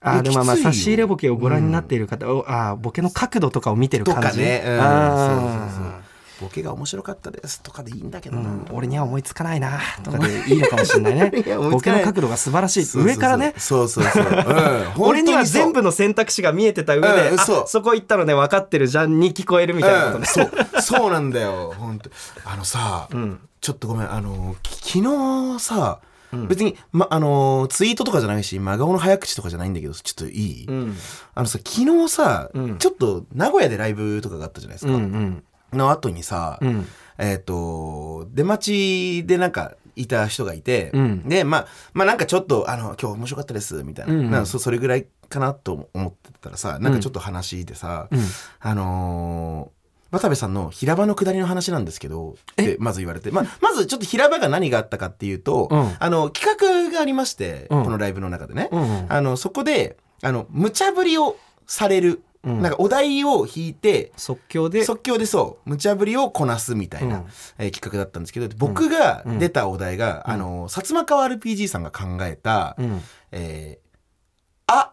[0.00, 4.28] あでもまあ差し入れボケをご覧になっている方、おあーボケの角度とかを見てると感じ。
[4.30, 6.02] かね、うん、あそうーそうそう。
[6.40, 8.66] ボケが面白かったですとかでいいんだけどな、うん。
[8.72, 10.58] 俺には思いつかないなとかでいい。
[10.58, 11.30] のかもしれないね。
[11.70, 13.54] ボケの角度が素晴らしい上からね。
[13.58, 17.64] そうそうそう、うん、 俺には全部部の選択肢が見えてた上で、あうんそう。
[17.66, 20.50] そこ行ったのね分かってるじゃんに聞こえるみたいなことね、そう。
[20.80, 21.74] そうなんだよ。
[21.78, 22.10] 本当。
[22.44, 24.12] あのさ、んちょっとごめん。
[24.12, 26.00] あのき昨日さ、
[26.48, 30.96] 別に、ま、あのツイートとかじゃないし真顔の早口とかじゃないんだけどちょっといい、うん。
[31.34, 32.78] あのさ昨日さ、うん。
[32.78, 35.44] ちょっと名古屋でライブとかがあったじゃないですうんうか、ん。
[35.78, 36.86] の後にさ、うん。
[37.18, 41.28] えっ、と出待ちでなんかいた人がいて、うん。
[41.28, 48.20] でまあまあなんかちょっとあの今日面白かったですみたいな,、うんなんかそそれぐらいかなと思ってたらさなんかちょっと話でさ、うん。
[48.58, 49.81] あのー
[50.12, 55.96] 渡部さんの平場の下りの話なんですけどってまず言われて、まあ、まずちょっと平場が何があったかっていうと、うん。
[55.98, 57.84] あの企画がありまして、うん。
[57.84, 62.60] このライブの中でね、うんあのそこであの無茶ぶりをされる、うん。
[62.60, 64.84] なんかお題を引いて即興で？
[64.84, 67.24] 即興でそう無茶ぶりをこなすみたいな、うん。
[67.58, 69.38] えー企画だったんですけど僕がうん。
[69.38, 73.00] 出たお題が、あの薩摩川 RPG さんが考えた「うん。
[73.30, 73.88] えー
[74.66, 74.92] あ」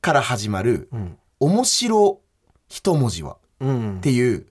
[0.00, 2.20] から始まるうん「面白
[2.68, 3.96] 一文字は」うん。
[3.96, 4.46] っていう、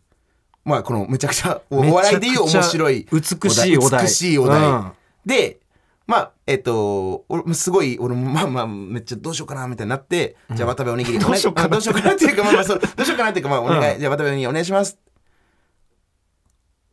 [0.69, 4.03] まあこのめちゃくちゃお笑いでいう面白い美しいお題。
[4.03, 4.91] 美しいお題、うん。
[5.25, 5.60] で
[6.05, 11.77] まあえっ、と俺すごい俺もまあまあめっちゃどうしようかなみたいになって、じゃあ渡部おにぎりどうしようかな。
[11.77, 14.97] お願いあどうしようかなっていうかまあまあそう どうしようかなっていうかまあお願い、うんじゃあ渡部おにぎりお願いします。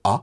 [0.02, 0.22] あ？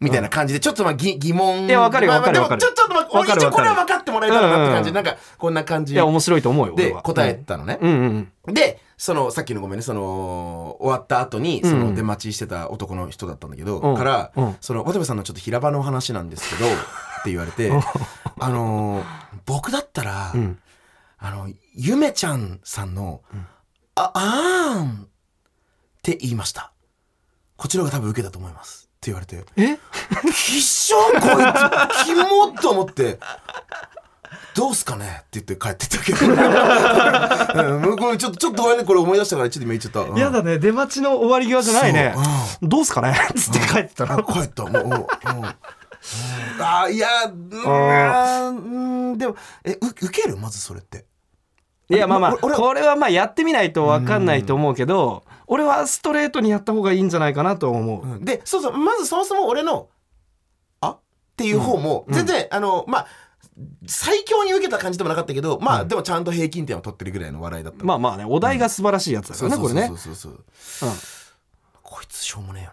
[0.00, 1.66] みたいな感じでちょっとまあ疑疑問。
[1.66, 4.98] いやわかるよわかるでもちょちょっとまあわかる一応これはわか分かってもらえたらなって感じで、うん。
[4.98, 8.54] うんなんかこんな感じいや面白いと思うよで答えたのね、うんうん。
[8.54, 13.96] でそのさっきのごめんねその終わった後にその出待ちしてた男の人だったんだけど、うん。
[13.96, 14.56] から、うん。
[14.60, 16.74] その渡部さんのちょっと平場の話なんですけど っ
[17.24, 17.72] て言われて
[18.38, 19.04] あのー
[19.46, 20.58] 僕だったら、うん。
[21.16, 23.22] あのゆめちゃんさんの
[23.96, 25.08] 「ああーん」っ
[26.02, 26.70] て言いました。
[27.56, 28.90] こちらが多分受けたと思います。
[28.96, 29.42] って言われて。
[29.56, 29.78] え
[30.30, 31.12] 「きっしょこい
[32.02, 33.18] つキモっ!」と思って。
[34.54, 35.22] どうすかね？
[35.22, 40.18] って言って帰ってったけど、うん、これちょっとちょっとごめんねこれ思い出したからちょっと今言っちゃった、うん。
[40.18, 40.58] やだね。
[40.58, 42.14] 出待ちの終わり際じゃないね。
[42.16, 42.20] そ
[42.66, 42.68] う。
[42.68, 43.14] どうすかね？
[43.36, 44.64] つって帰ってたあの帰った。
[44.64, 45.06] もうもう
[46.60, 48.56] あーいやうーん。
[49.10, 50.36] うんでもえう受ける？
[50.36, 51.06] まずそれって。
[51.88, 58.06] いやまあまあこれはまあやってみないと分かんないと思うけど俺はストレートにやった方がいいんじゃないかなと思う。
[58.06, 58.24] うん。
[58.24, 59.88] でそうそうまずそもそも俺の
[60.82, 60.90] 「あ？
[60.90, 61.00] っ
[61.36, 63.06] ていう方も全然、あのまあ
[63.86, 67.84] 最強に受けた感じでもなかったけどまあ、でもちゃんと平均点を取ってるぐらいの笑いだった。
[67.84, 70.88] まあまあねお題が素晴らしいやつだからねこれねそうそうそうそう。
[70.88, 70.96] うん。
[71.82, 72.72] こいつしょうもねえよ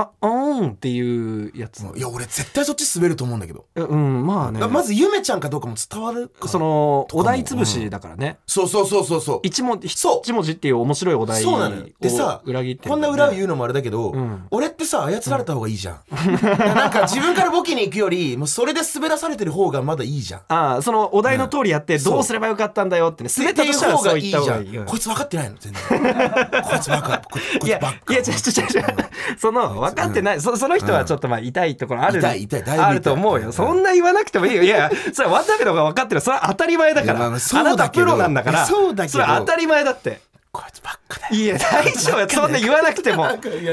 [0.00, 1.80] あうんっていうやつ。
[1.84, 4.64] な、いや俺絶対そっち滑ると思うんだけど、うんまあね。
[4.66, 8.38] まずゆめちゃんかどうかも伝わるかそのお題潰しだからね。
[8.46, 9.40] そうそうそうそうそう。
[9.42, 11.86] 一文字そう一文字っていう面白いお題そうなのよ。
[12.00, 14.46] でさを裏切ってるこんな裏を言うのもあれだけど、ん。
[14.50, 16.00] 俺ってさ操られた方がいいじゃん、
[16.42, 20.40] なんか自分からボケに行くよりもうそれで滑らされてる方がまだいいじゃん。
[20.48, 24.84] ああそのお題の通りやってどうすればよかったんだよってね滑ったとした方がいいじゃん。
[24.86, 25.82] こいつ分かってないの全然。
[25.82, 27.18] こいつバカ。
[27.18, 28.12] ここいいやつバカ。
[28.14, 30.40] いや違う違う違う違うその分かってない。
[30.40, 32.90] そその人はちょっとまあ痛いところある痛い痛いだいぶ痛い。
[32.90, 33.52] あると思うよ。
[33.52, 34.62] そんな言わなくてもいいよ。
[34.62, 37.26] いやそれは渡部の方が分かってるそれは当たり前だから。
[37.26, 38.66] あなたプロなんだから。
[38.66, 39.12] そうだけど。
[39.12, 40.20] それは当たり前だって。
[40.50, 42.28] こいつばっかだいや大丈夫。
[42.28, 43.26] そんな言わなくても。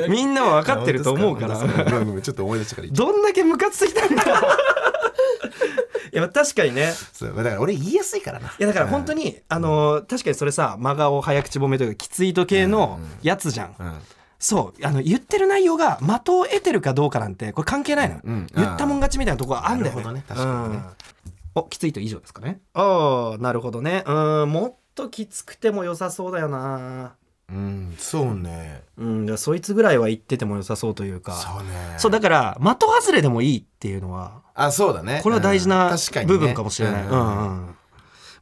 [0.10, 1.56] みんなは分かってると思うから。
[1.58, 4.23] ちょっと思い出したからどんだけムカついたんだ
[6.12, 6.88] いや確かにね。
[6.88, 8.47] たそうだから俺言いやすいからな。
[8.47, 13.93] いやだから本当に、あのー確かにそれさ真顔早口褒めというかきついと系のやつじゃん、うん
[14.39, 20.02] そうあの言ってる内容が的を得てるかどうかなんてこれ関係ないの、うん言ったもん勝ちみたいなところあんだよね。
[20.02, 20.24] なるほどね。
[20.28, 20.78] 確かにね。
[20.78, 20.86] うん
[21.58, 22.60] おきついと以上ですかね。
[22.74, 24.04] ああなるほどね。
[24.06, 27.15] うんもっときつくても良さそうだよな。
[27.50, 28.84] うんそうね。
[28.98, 31.34] うんじゃあそいつぐらいは言ってても良さそうというか。
[31.34, 31.95] そうね。
[31.98, 35.21] そうだから的外れでもいいっていうのはあそうだね。
[35.24, 35.95] これは大事な
[36.28, 37.76] 部分かもしれない、ううんんうん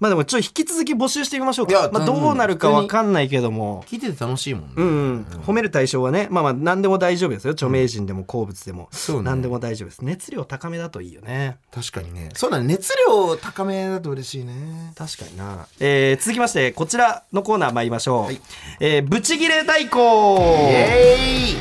[0.04, 3.86] まあでもちょっと引き続き募集してみましょういやか、まあ、どうなるかわかんないけども。
[3.88, 4.74] 聞いてて楽しいもんね。
[4.76, 7.54] うんうん、褒める対象はねまあまあ何でも大丈夫ですよ。
[7.54, 9.24] 著名人でも好物でも、そうね。
[9.24, 10.04] 何でも大丈夫です。
[10.04, 11.56] 熱量高めだといいよね。
[11.72, 12.32] 確かにね。
[12.36, 14.92] そうだね熱量高めだと嬉しいね。
[14.98, 18.42] 確かにな、えー続きましてこちらのコーナー参りましょう、はい。
[18.82, 20.38] えーブチギレ代行
[20.70, 21.56] エーイ。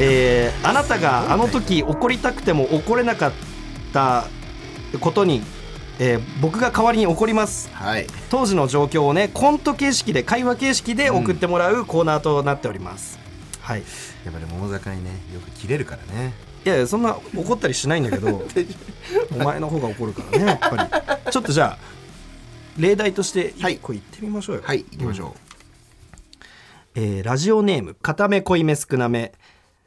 [0.00, 3.32] えーあなたがあの時怒りたくても怒れなかっ
[3.92, 4.24] た
[4.98, 5.42] ことに、
[5.98, 7.70] えー僕が代わりに怒ります。
[7.72, 8.06] はい。
[8.30, 13.18] 当時の状況をねコント形式で会話形式で送ってもらうコーナーとなっております、
[13.60, 13.82] はい。
[14.24, 16.32] やっぱり大坂にねよく切れるからね。
[16.64, 18.46] いやいやそんな怒ったりしないんだけど
[19.34, 21.30] お前の方が怒るからねやっぱり。
[21.30, 21.78] ちょっとじゃあ
[22.78, 23.74] 例題としてはい。
[23.74, 24.62] 一個言ってみましょうよ。
[24.64, 25.34] はい行きましょ
[26.94, 29.32] えーラジオネーム片目濃いめ少なめ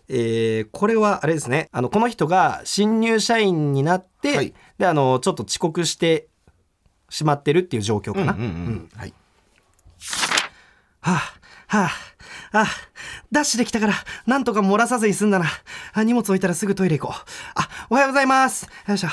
[0.08, 6.28] えーこれはあれですねあのこの人が新入社員になって、はいであのちょっと遅刻して
[7.10, 9.14] しまってるっていう状況う、かな、うんうんうんはい
[11.02, 11.92] はあ、はあ、
[12.52, 12.68] あ、
[13.32, 13.94] ダッシュできたから、
[14.26, 15.46] なんとか漏らさずに済んだな。
[15.94, 17.22] あ、荷物置いたらすぐトイレ行こう。
[17.54, 18.68] あ、おはようございます。
[18.88, 19.10] よいしょ。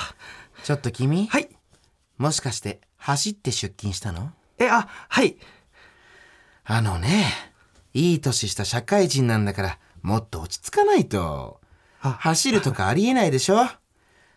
[0.64, 1.26] ちょっと君？
[1.26, 1.50] はい。
[2.16, 4.32] もしかして走って出勤したの？
[4.58, 5.36] え、あ、はい。
[6.64, 7.26] あのね
[7.92, 11.60] いい年した社会人なんだからもっと落ち着かないと
[12.00, 13.66] あ走るとかありえないでしょ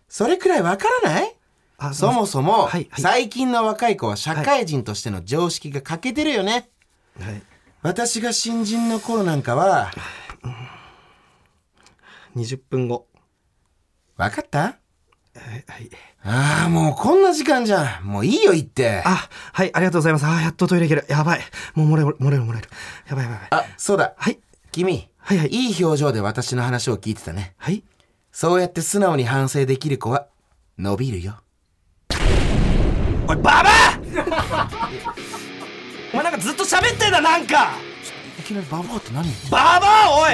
[0.07, 1.35] それくらいわからない？
[1.77, 6.69] あそもそも、はいはい最近の若い子は社会人としての常識が欠けてるよね、
[7.19, 7.41] はい。
[7.81, 9.91] 私が新人の頃なんかは
[12.35, 13.07] 20分後。
[14.17, 14.59] わかった？
[14.59, 14.75] は
[15.35, 15.65] い。
[15.67, 15.89] はい。
[16.23, 20.25] ああもうこんな時間じゃんもういいよ言ってあ、はい、ありがとうございます。
[20.25, 21.05] あ、やっとトイレ行ける。
[21.09, 21.41] やばい。
[21.75, 22.69] もう漏れる、漏れる、漏れる。
[23.07, 23.39] やばいやばい。
[23.51, 24.39] あそうだはい。
[24.71, 27.55] 君はいはいいい表情で私の話を聞いてたね。
[27.57, 27.83] はい。
[28.31, 30.27] そうやって素直に反省できる子は
[30.77, 31.37] 伸びるよ。
[33.27, 33.99] おい、ババア！
[36.13, 37.71] お前なんかずっと喋ってんだ、なんか！
[37.71, 37.94] い
[38.45, 39.25] きなりババアって何？
[39.49, 40.31] ババアおい！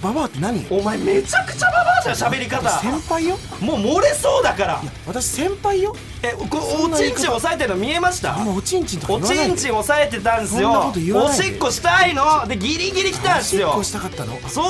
[0.00, 0.64] ババアって何？
[0.70, 2.70] お前めちゃくちゃババアじゃん、喋り方。
[2.70, 3.36] 先輩よ？
[3.60, 4.82] もう漏れそうだから。
[5.06, 5.96] 私先輩よ？
[6.22, 8.36] え、こおちんちん押さえてるの見えました？
[8.46, 10.60] おちんちんとかおちんちん押さえてたんすよ。
[10.62, 11.44] そんなこと言わないで。
[11.44, 12.46] おしっこしたいの？
[12.46, 13.70] でギリギリ来たんすよ。
[13.70, 14.38] おしっこしたかったの？
[14.44, 14.64] あそう。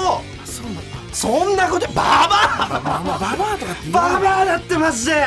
[0.46, 0.66] そう
[1.12, 2.68] そんなことババア！
[2.68, 5.24] ババアとかってババアだってマジで。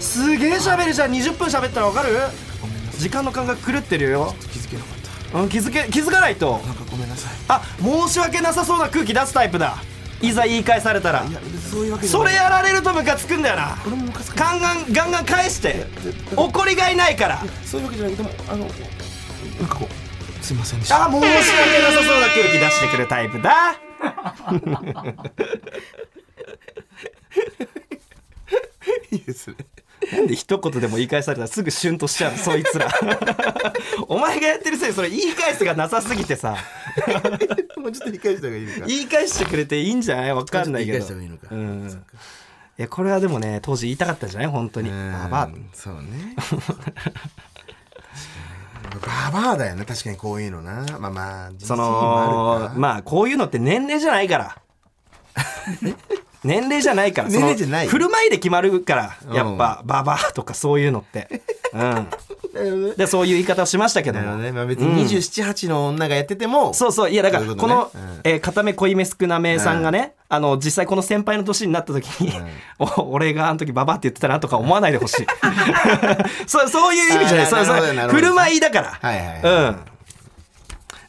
[0.00, 1.12] すげえ喋るじゃん。
[1.12, 2.18] 20分喋ったらわかる？
[2.98, 5.00] 時間の感覚狂ってるよ、気づけなかっ
[5.32, 6.58] うん、気づけ気づかないと。
[6.58, 7.32] たなんかごめんなさい。
[7.48, 9.76] あ申し訳なさそうな空気出すタイプだ。
[10.22, 11.24] いざ言い返されたら。
[11.24, 12.28] いやそういうわけじゃない。
[12.28, 13.78] それやられるとムカつくんだよな。
[13.86, 14.36] 俺もムカつく。
[14.36, 15.86] ガンガンガンガン返して。
[16.36, 17.42] 怒りがいないから。
[17.64, 18.16] そういうわけじゃない。
[18.16, 18.70] けどもあのな
[19.66, 21.06] んかこうすいませんでした。
[21.06, 21.32] あ申し訳
[21.82, 23.80] なさそうな空気出してくるタイプだ。
[29.10, 29.56] いいですね
[30.12, 32.88] なんで一言でも言い返されたらすぐシュンとしちゃうのそいつら。
[34.08, 36.56] お前がやってるせいでそれ言い返すがなさすぎてさ。
[37.76, 38.86] もうちょっと理解した方がいいのか。
[38.86, 40.34] 言い返してくれていいんじゃない？
[40.34, 40.98] わかんないけど。
[40.98, 41.46] い返した方がいいのか。
[41.50, 42.04] うん。
[42.78, 44.48] いやこれはでもね当時言いたかったんじゃない？
[44.48, 44.88] 本当に。
[44.90, 46.34] うんババアそうね。
[49.00, 50.84] ババアだよね確かにこういうのな。
[50.98, 54.56] まあまあそのまあこういうのって年齢じゃないから
[56.44, 57.88] 年齢じゃないから 年齢じゃない。
[57.88, 59.34] 振る舞いで決まるからうん。
[59.34, 61.42] やっぱババアとかそういうのって。
[61.72, 62.08] うん。
[62.96, 64.36] でそういう言い方をしましたけども。
[64.36, 67.90] ね、まあ、別に278の女がやってても、そうそういやだからこのね。
[67.94, 68.20] うん。
[68.24, 72.32] えー片目濃いめ少なめさんがねあの実際この先輩の年になった時に
[72.78, 75.26] お俺があの時ババアって言ってたなとか思わないでほしい。
[76.46, 77.46] そうそういう意味じゃない。
[77.46, 78.98] そうそう振る舞いだから。
[79.00, 79.36] はいはいはい。
[79.42, 79.76] うん。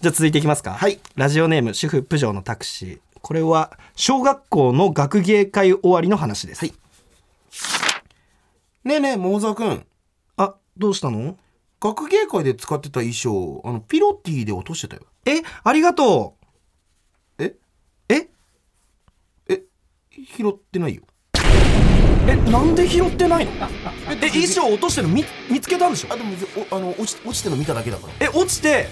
[0.02, 0.74] じゃあ続いていきますか。
[0.74, 1.00] はい。
[1.15, 6.73] ラジオネーム主婦プジョーのタクシーこれは小学校の学芸会終わりの話です、はい。
[8.84, 9.86] ねえねえ桃沢君
[10.38, 11.38] あどうしたの？
[11.79, 15.03] 学芸会で使ってた衣装あのピロティで落としてたよ。
[15.25, 16.36] えありがと
[17.38, 17.55] えう。
[18.10, 18.29] え？
[19.49, 19.62] え？
[20.38, 21.03] 拾ってないよ。
[22.27, 23.51] えなんで拾ってないの？
[24.10, 26.13] え衣装落としてるの見見つけたんでしょ？
[26.13, 26.31] あでも
[26.71, 28.13] おあの落ち落ちてるの見ただけだから。
[28.19, 28.88] え落ちて、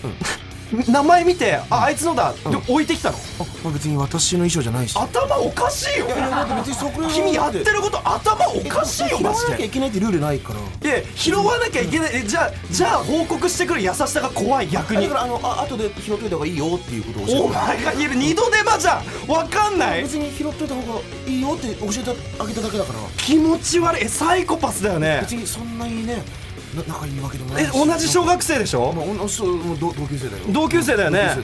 [0.87, 4.95] 名前見てああいつのだって置いてきたの、あまあ別に私の衣装じゃないし。
[4.95, 6.05] 頭おかしいよ。
[6.05, 9.51] いやいやだって別にそこ君やってること頭おかしいよ拾わマジで。
[9.51, 10.59] なきゃいけないってルールないから。
[10.91, 12.11] いや拾わなきゃいけない。
[12.13, 15.03] えじゃあじゃあ報告してくる優しさが怖い逆に。
[15.03, 17.41] だからあのあ後で拾っといた方がいいよっていうことを教えて。
[17.41, 20.03] お前が言える二度手間じゃんわかんない。
[20.03, 22.99] 別に拾っといた方がいいよって教えてあげただけだから。
[23.17, 24.03] 気持ち悪い。
[24.03, 25.19] えサイコパスだよね。
[25.21, 26.21] 別にそんなにねな
[26.87, 28.93] 仲いいわけでもないえし同じ小学生でしょ？
[28.93, 30.43] まあうもう同同級生だよ。
[30.49, 31.35] 同級生だよね。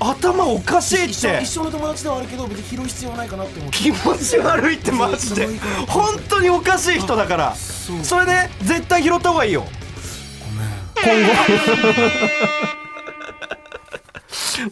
[0.00, 1.40] 頭おかしいって。
[1.42, 3.78] 一緒の友達ではあるけど別に拾う必要はないかなって思って。
[3.78, 5.48] 気持ち悪いってマジで。
[5.88, 7.54] 本当におかしい人だから。
[7.54, 9.64] それね絶対拾った方がいいよ。
[11.02, 11.24] ごめん。
[11.24, 11.28] 今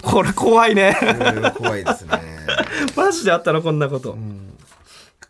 [0.00, 0.10] 後。
[0.10, 0.96] これ怖いね。
[1.02, 1.04] う
[1.48, 2.10] ん怖いですね。
[2.96, 4.16] マジであったのこんなこと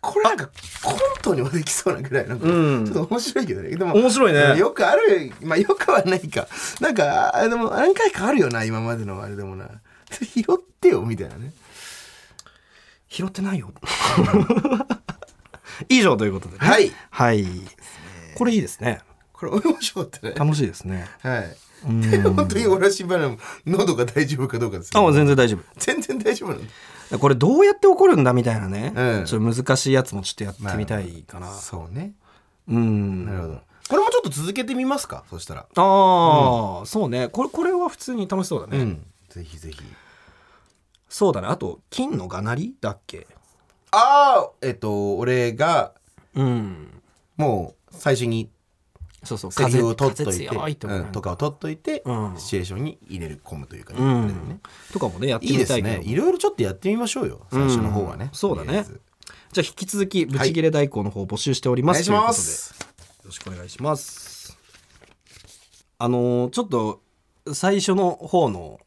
[0.01, 0.49] これなんか
[0.83, 2.87] コントにもできそうなぐらいなんかちうん。
[2.87, 3.69] ょっと面白いけどね。
[3.75, 4.57] でも面白いね。
[4.57, 6.47] よくあるまあよくはないか。
[6.79, 9.69] なんかあでも何回かあるよな今までのあれでもな。
[10.11, 10.45] 拾っ
[10.79, 11.51] てよみたいなね。
[13.09, 13.71] 拾ってないよ。
[15.89, 16.67] 以上ということでね。
[16.67, 16.91] はい。
[17.09, 17.45] はい。
[18.35, 19.01] これいいですね。
[19.33, 20.33] これ面白かったね。
[20.35, 21.07] 楽しいですね。
[21.21, 21.55] はい。
[21.87, 22.01] うん。
[22.35, 25.63] 本当に俺は心配なの喉が大丈夫かどうかですあもう全然大丈夫。
[25.77, 26.65] 全然大丈夫なんだ
[27.19, 29.25] これどうやって起こるんだみたいなね、うん。
[29.25, 32.13] ちょっと難しいやつもちょっとやってみたいかな、そうね。
[32.67, 33.25] うん。
[33.25, 33.61] なるほど。
[33.89, 35.23] これもちょっと続けてみますか？
[35.29, 35.61] そしたら。
[35.61, 37.29] ああ、そうね。
[37.29, 39.05] これこれは普通に楽しそうだね、うん。
[39.29, 39.81] ぜひぜひ。
[41.07, 41.47] そうだね。
[41.47, 43.25] あと金のがなりだっけ？
[43.91, 45.93] ああえっと俺が
[46.35, 47.01] うん。
[47.37, 48.49] もう最初に
[49.27, 49.51] そうそう。
[49.51, 52.33] セリフを取っといてうんとかを取っといて、うん。
[52.37, 54.27] シチュエーションに入れる込むというかね,、うん。
[54.49, 54.59] ね
[54.93, 56.01] とかもねやってみたいね。
[56.03, 57.45] いろいろちょっとやってみましょうよ。
[57.51, 58.85] 最初の方はね、うんそうだね。
[59.51, 62.47] じゃあ引き続きブチギレ代行の方募集しております、お願いということで。
[62.47, 62.53] よ
[63.25, 64.57] ろしくお願いします。
[65.99, 67.01] あのーちょっと
[67.53, 68.79] 最初の方の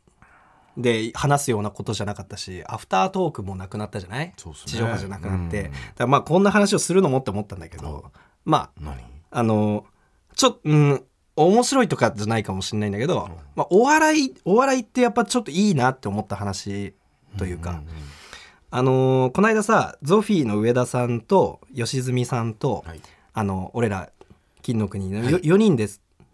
[0.76, 4.26] で話すようなことじゃなかったしアフタートークもなくなったじゃない？
[4.26, 4.35] ね。
[4.37, 5.72] 地上波じゃなくなって、うん。
[5.72, 8.12] だからまあこんな話をするのもって思ったんだけど、
[8.44, 9.03] まあ何？
[9.31, 9.85] あの
[10.40, 11.05] ちょっとうん
[11.37, 16.94] 面白いとかじゃないかもしれないんだけど、まあ、お笑いお笑いってやっぱちょっといいなって思った話
[17.37, 17.83] というか、
[18.70, 23.00] あのーこの間さゾフィーの上田さんと吉住さんと、はい。
[23.33, 24.11] あの俺ら
[24.62, 25.35] 金の国のはい。
[25.35, 25.88] 4, 人で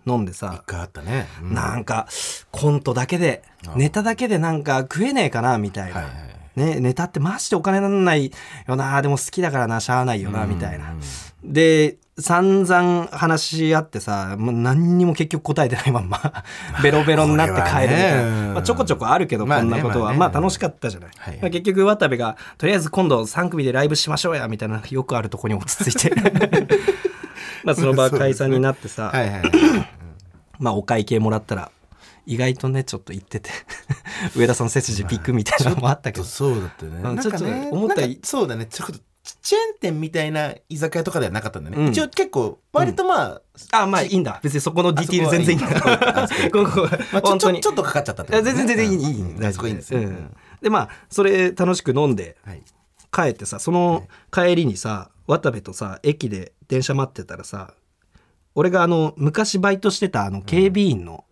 [0.07, 1.55] 飲んで一さ、回あったね、うん。
[1.55, 2.09] なんか
[2.53, 8.33] コントだけであネタだけでなんか食えねえかなみたいな、はいはいね、ネタってマジでお金なんない
[8.67, 10.93] よなでも好きだからなしゃあないよなみたいな。
[10.93, 11.01] うん
[11.45, 16.45] で散々話し合ってさもう何にも結局答えてないまんま
[16.83, 21.35] ベロベロになって帰るみたいな、ねまあ、ちょこちょこあるけど、こんなことは、まあ楽しかったじゃない、はい。
[21.35, 26.15] はいまあ結局渡部がとりあえず今度3組でライブしましょうやみたいなよくあるとこに落ち着いて。
[27.65, 29.13] まあその場は解散になってさ、
[30.59, 31.71] まあお会計もらったら
[32.25, 33.51] 意外とねちょっと言ってて
[34.35, 36.93] 上田さん背筋ピックみたいなのもあったけど、そうだったね。
[36.97, 38.67] うんなんかねちょっと思ったそうだね。
[38.67, 38.95] ちょっと
[39.43, 41.89] チェーン店みたいな居酒屋とかではなかったんだね、うん。
[41.89, 43.41] 一応結構割とま
[43.73, 44.41] あ、あまあいいんだ。
[44.43, 46.29] 別にそこのディティール全然いいんだ。
[46.29, 47.61] ちょ本当に。
[47.61, 48.43] ちょちょっとかかっちゃったっね。
[48.43, 49.41] 全然全然いい、いいうん。
[49.41, 49.67] 大丈夫。
[49.67, 50.37] いいんですよ、うん。
[50.63, 52.63] でまあそれ楽しく飲んではい。
[53.13, 57.73] 帰ってさその帰りにさ渡部とさ駅で電車待ってたらさ
[58.55, 61.25] 俺があの昔バイトしてたあの警備員の、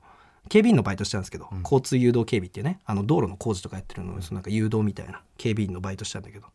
[0.48, 6.46] 警備員のバイトしてたんですけど、交通誘導警備っていうねあの道路の工事とかやってるのそのなんか誘導みたいな警備員のバイトしてたんだけど。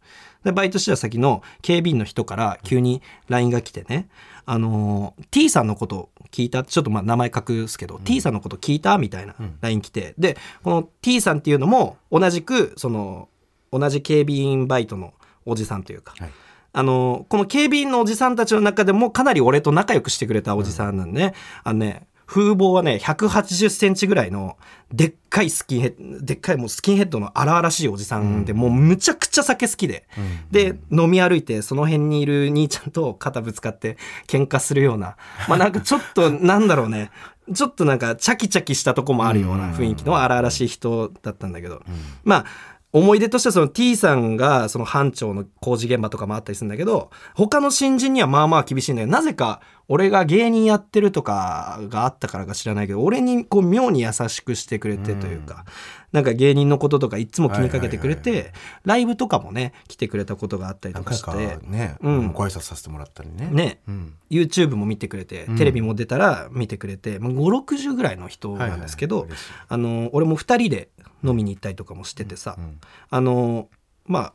[0.44, 4.08] でバイトしてた先の警備員の人から急に LINE が来てね
[4.46, 13.28] 「あのー T さんのこと聞いた?」ちょっとまあ名前隠すけど、T さんのこと聞いたみたいな LINE 来てでこの T さんっていうのも同じくその
[13.72, 15.14] 同じ警備員バイトの
[15.46, 16.30] おじさんというか、はい。
[16.72, 24.56] あのこの警備員のおじさんたちの中でもかなり俺と仲良くしてくれたおじさんなんでね、あのね風貌はね180センチぐらいの
[24.94, 30.08] でっかいスキンヘッドでっかいもうスキンヘッドの荒々しいおじさんで、もうむちゃくちゃ酒好きで、
[30.52, 35.18] で飲み歩いてその辺にいる兄ちゃんと肩ぶつかって喧嘩するような。
[35.48, 37.10] まあなんかちょっと なんだろうね。
[37.52, 41.82] ちょっとなんかチャキチャキしたとこもあるような雰囲気の荒々しい人だったんだけど、
[42.24, 42.46] まあ
[42.92, 55.66] 思い出としてはその T さんがその班長の工事現場とかもあったりするんだけど他の新人にはまあまあ厳しいんだけどなぜか俺が芸人やってるとかがあったからか知らないけど俺にこう妙に優しくしてくれてというか、
[56.12, 58.52] なんか芸人のこととかいつも気にかけてくれて、
[58.84, 61.56] ライブとかもね来てくれたことがあったりと何か回して。
[61.58, 62.32] かね、うん。
[62.32, 63.48] ご挨拶させてもらったりね。
[63.52, 69.38] ね、うん、YouTube も見てくれて、テレビも出たら見てくれて、まあ、560ぐらいの人なんですけど、はいはい。
[69.70, 70.90] あの俺も2人で
[71.24, 72.80] 飲みに行ったりとかもしててさ、うん。
[73.10, 73.70] あの
[74.06, 74.34] まあ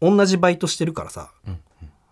[0.00, 1.58] 同じバイトしてるからさ、うん。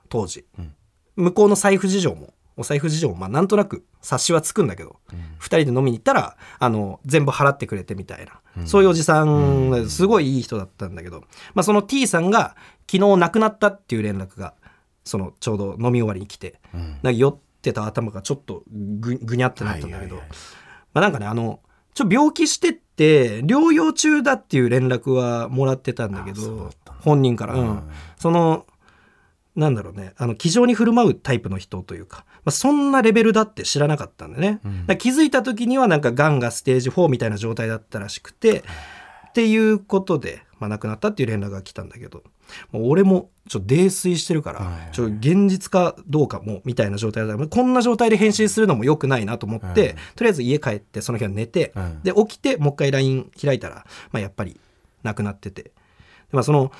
[0.09, 0.75] 当時、うん。
[1.17, 5.01] 向こうの財布事情もお財布事情もまあなんとなく察しはつくんだけど、
[5.39, 11.25] 二人で飲みに行ったらあの全部払ってくれてみたいな、そういうおじさんですごいいい人だったんだけど、
[11.55, 12.55] まあ、その T さんが
[12.91, 14.55] 昨日亡くなったっていう連絡が
[15.05, 20.39] そのちょうど飲み終わりに来て、なんか酔ってた頭がちょっとぐぐにゃってなったんだけど、はいはいはい。
[20.93, 21.61] まあ、なんかねあの
[21.95, 27.61] ちょ病気してって療養中だっていう連絡はもらってたんだけど本人から、うん。
[27.61, 27.83] うん。
[28.19, 28.67] その
[29.57, 30.13] なんだろうね。
[30.17, 38.65] あの気丈に振る舞うタイプの人というか、まあ、そんなレベルだって知らなかったんでね、だから気づいた時にはなんかがんがステージ4みたいな状態だったらしくて
[39.29, 42.23] っていうことで、まあ、亡くなったっていう連絡が来たんだけど。
[42.73, 49.95] もう俺もちょっと泥酔してるから、ちょっと現実かどうかもみたいな状態だったこんな状態で返信するのも良くないなと思って、はい。
[50.15, 54.61] とりあえず家帰ってその日は寝て、うんで起きてもう一回 LINE 開いたら、まあ、やっぱり
[55.03, 55.63] 亡くなってて。
[55.63, 55.73] で、
[56.33, 56.73] まあ、その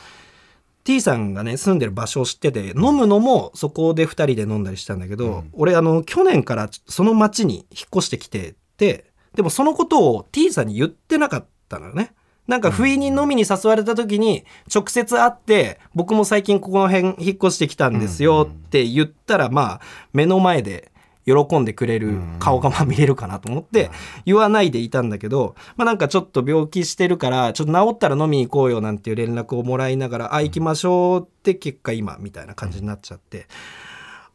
[0.85, 7.65] T さんがね住んでる場所を知ってて飲むのもそこで2人で飲んだりしたんだけど、うん俺あの去年からその町に引っ
[7.97, 12.13] 越してきててでもそのことを T さんに言ってなかったのよね。
[12.47, 19.81] なんか不意に飲みに誘われた時に直接会って僕も最近ここの辺引っ越してきたんですよって言ったらまあ
[20.13, 20.93] 目の前で
[21.27, 23.91] 喜んでくれる顔がまあ見れるかなと思って
[24.27, 33.47] 言わないでいたんだけどまあなんかちょっと病気してるからちょっと治ったら飲みに行こうよなんていう連絡をもらいながらあ行きましょうって結果今みたいな感じになっちゃって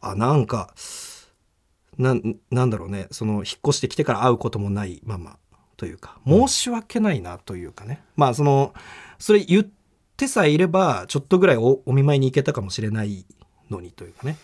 [0.00, 0.74] あなんか
[1.98, 3.08] なんなんだろうね。
[3.10, 5.36] その引っ越してきてから会うこともないまま
[5.76, 8.74] というか申し訳ないなというかね、まあその
[9.18, 9.66] それ言っ
[10.16, 13.26] てさえいればちょっとぐらいおお見舞いに行けたかもしれない
[13.70, 14.36] のにというかね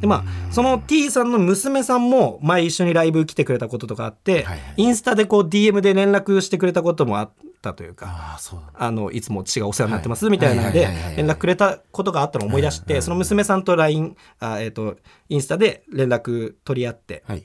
[0.00, 4.60] でまあその T さんの娘さんも前一緒にライブ来てくれたこととかあって、はいはい。
[4.76, 7.30] インスタでこう DM で連絡してくれたこともあっ
[7.62, 10.92] たというかああそうあのいつも父がお世話になってますはいみたいなのではい。
[10.92, 14.96] はいはいはい連絡くれたことがあったのを思い出してその娘さんと LINE あ、えー、と
[15.28, 17.44] インスタで連絡取り合ってはい。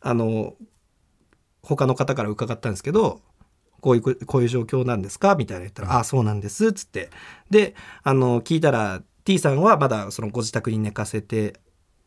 [0.00, 0.54] あの
[1.62, 3.20] 他の方から伺ったんですけど
[3.80, 5.34] こういうこういう状況なんですか？
[5.34, 7.10] みたいな言ったら「ああそうなんです」っつって。
[7.50, 11.60] であの聞いたら T さんはまだそのご自宅に寝かせて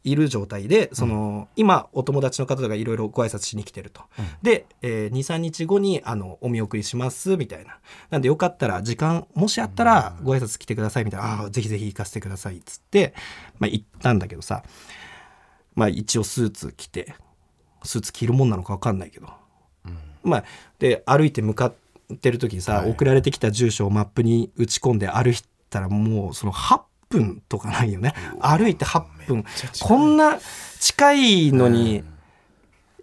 [0.09, 4.01] いる状態でその、今お友達の方がいろいろご挨拶しに来てると、
[4.41, 7.77] で、えー、23日後にあのお見送りしますみたいな。
[8.09, 13.13] なんでよかったら時間もしあったらご挨拶来てくださいみたいな「ああぜひぜひ行かせてください」っつって、
[13.59, 14.63] まあ、行ったんだけどさ。
[15.77, 17.13] まあ一応スーツ着て
[17.83, 19.27] スーツ着るもんなのか分かんないけど、
[20.23, 20.43] まあ
[20.79, 22.91] で歩いて向かってる時にさ、はい。
[22.91, 25.35] 送られてきた住所をマップに打ち込んで歩い
[25.69, 28.13] たらもうその8分とかないよね。
[28.39, 29.45] 歩いて8分。
[29.81, 30.39] こんな
[30.79, 32.03] 近いのに、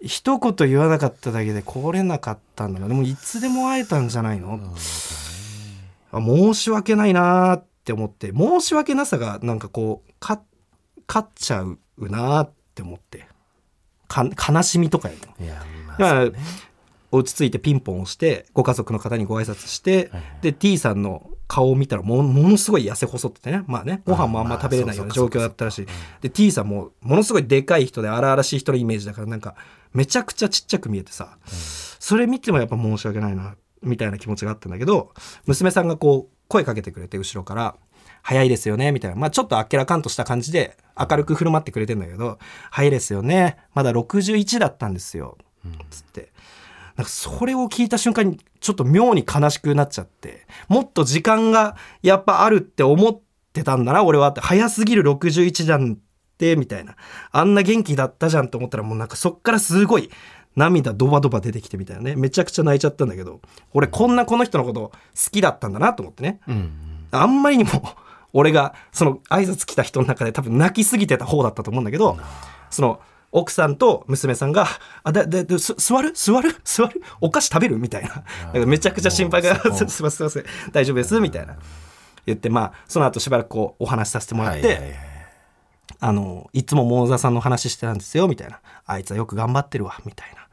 [0.01, 4.59] 一言言わなかっただけで来れなかったんだでもいつでも会えたんじゃないの、
[6.11, 8.31] あ申し訳ないなーって思って。
[8.31, 10.41] 申し訳なさがなんかこうか
[11.07, 13.27] 勝っちゃうなーって思って。
[14.07, 15.49] か悲しみとかよりも
[15.97, 16.29] だから
[17.11, 20.23] 落ち着いてピンポンをしてご家族の方にご挨拶して、はい。
[20.41, 23.63] で T さんの顔を見たらもものすごい痩せ細っててね。
[23.67, 25.87] まあねご飯もあんま食べれないような状況だったらしい。
[26.21, 29.55] で T さんもものすごいでかい人で荒々しい人のイメージだからなんか
[29.93, 35.13] めちゃくちゃちっちゃく見えてさ、それ見てもやっぱ申し訳ないなみたいな気持ちがあったんだけど
[35.45, 37.75] 娘さんがこう声かけてくれて後ろから
[38.23, 39.17] 「早いですよね」みたいな。
[39.17, 42.39] まあちょっとあっけらかんとした感じで明るく振る舞ってくれてんだけど
[42.71, 45.37] 「早いですよねまだ61だったんですよ」
[45.89, 46.31] つって。
[46.95, 53.19] なんかそれを聞いた瞬間にちょっと妙に悲しくなっちゃってもっと時間がやっぱあるって思っ
[53.53, 54.41] てたんだな俺はって。
[54.41, 55.97] 早すぎる61じゃんっ
[56.37, 56.95] てみたいな。
[57.31, 60.09] あんな元気だったじゃんと思ったらもうなんかそっからすごい
[60.55, 62.15] 涙ドバドバ出てきてみたいなね。
[62.15, 63.41] めちゃくちゃ泣いちゃったんだけど
[63.73, 64.91] 俺こんなこの人のこと好
[65.31, 66.39] きだったんだなと思ってね。
[66.47, 66.71] うん
[67.11, 67.69] あんまりにも
[68.33, 72.17] 俺がその挨拶来た人の中で多分泣きすぎてた方だったと思うんだけど
[72.69, 72.99] その
[73.35, 74.65] 奥さんと娘さんが
[75.03, 76.13] 「あだだだす座る？
[76.13, 76.55] 座る？
[76.63, 77.01] 座る？
[77.19, 78.23] お菓子食べる?」みたいな。
[78.53, 80.71] なんかめちゃくちゃ心配が「もうすいませんすいません。
[80.71, 81.55] 大丈夫です」みたいな。
[82.25, 84.95] 言ってまあその後しばらくこうお話しさせてもらって、はいはいはい。
[85.99, 88.61] あのいつも桃沢さんの話してたんですよみたいな。
[88.85, 90.43] あいつはよく頑張ってるわみたいな。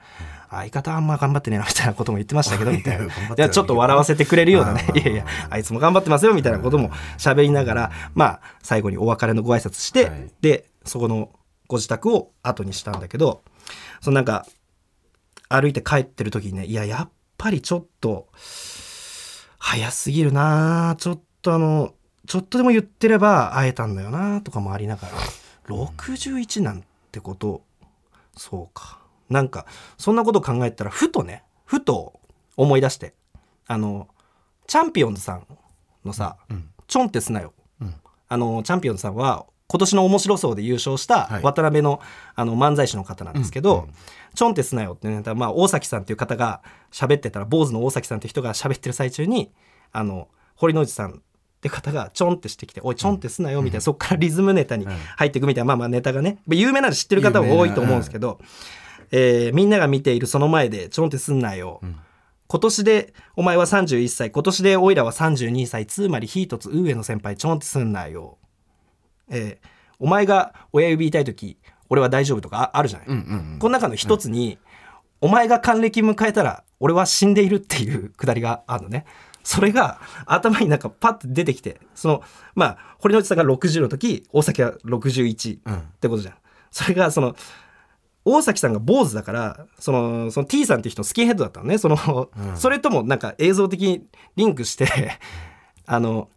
[0.51, 3.05] 相方はあんま頑張ってねえなみたいなことも言ってましたけどみたいな。
[3.05, 4.85] いやちょっと笑わせてくれるようなね。
[4.89, 4.99] まあ。
[4.99, 10.30] いやいやあいつも頑張ってますよみたいなことも喋りながらまあ最後にお別れのご挨拶して、はい。
[10.43, 11.30] でそこの
[11.73, 13.43] ご自宅を後にしたんだけど
[14.03, 14.47] そのなんか
[15.49, 18.29] 歩いて帰ってる時にねいややっぱりちょっと
[19.57, 21.95] 早すぎるなちょっとあの
[22.27, 25.14] ちょっとでも言ってれば会えたんだよなとかもありながら
[25.75, 27.62] 61なんてこと
[28.37, 28.99] そうか。
[29.31, 29.64] なんか
[29.97, 32.20] そんなこと考えたらふとねふと
[32.59, 33.14] 思い出して
[33.66, 34.09] あの
[34.66, 35.47] チャンピオンズさん
[36.05, 36.37] のさ
[36.87, 37.95] 「ちょんってすなよ」うん。
[38.29, 41.43] あのチャンピオンズさんは今年の面白そうで優勝したはい。
[41.43, 42.03] 渡辺の
[42.35, 43.89] あの漫才師の方なんですけど、
[44.35, 46.61] ちょんってすなよってネタ、まあ、大崎さんっていう方が
[46.91, 49.51] 喋ってたら坊主の大崎さんっていう人が喋ってる最中に
[49.93, 51.14] あの堀之内さんっ
[51.62, 56.39] て方がちょんってしてきて「おいちょんってすなよ」みたいな、そこからリズムネタに入っていくみたいな、まあまあネタがね。
[56.49, 58.39] 有名なんで知ってる方は多いと思うんですけど、
[59.11, 61.81] えーみんなが見ているその前でちょんってすんなよ、
[62.49, 64.31] 今年でお前は31歳。
[64.31, 65.87] 今年でおいらは32歳。
[65.87, 68.39] つまりヒートツ上の先輩ちょんってすんなよ、
[69.33, 69.68] えー
[69.99, 71.57] お前が親指痛い時
[71.89, 74.59] 俺は大丈夫とかああるじゃない、うんうんこの中の一つに、
[75.20, 79.05] お前が還暦迎えたら俺は死んでいるっていう くだりがあるのね。
[79.45, 82.22] それが頭になんかパッと出てきてその
[82.55, 86.35] まあ堀之内さんが60の時大崎は61ってことじゃん、
[86.72, 87.37] それがその
[88.24, 91.78] 大崎さんが坊主だからそのその T さんっていう人のスキンヘッドだったのね。
[91.78, 94.05] その、それともなんか映像的に
[94.37, 95.18] リンクして
[95.87, 96.28] あの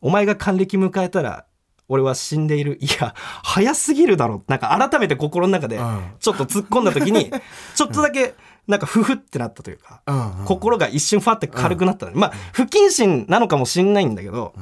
[0.00, 1.44] お前が還暦迎えたら
[1.90, 2.78] 俺は死んでいる。
[2.80, 4.42] いや早すぎるだろ。
[4.46, 6.12] なんか改めて心の中でうん。
[6.20, 7.30] ちょっと突っ込んだ時に
[7.74, 8.34] ちょっとだけ
[8.68, 10.00] なんかフフってなったというか、
[10.44, 14.54] 心が一瞬ファって軽くなったの、まあ不謹慎なのかもしんないんだけど、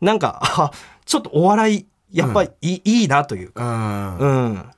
[0.00, 0.70] なんかあ
[1.04, 3.64] ちょっとお笑いやっぱりいい,、いいなというか。
[3.64, 4.18] うん。
[4.18, 4.70] うん。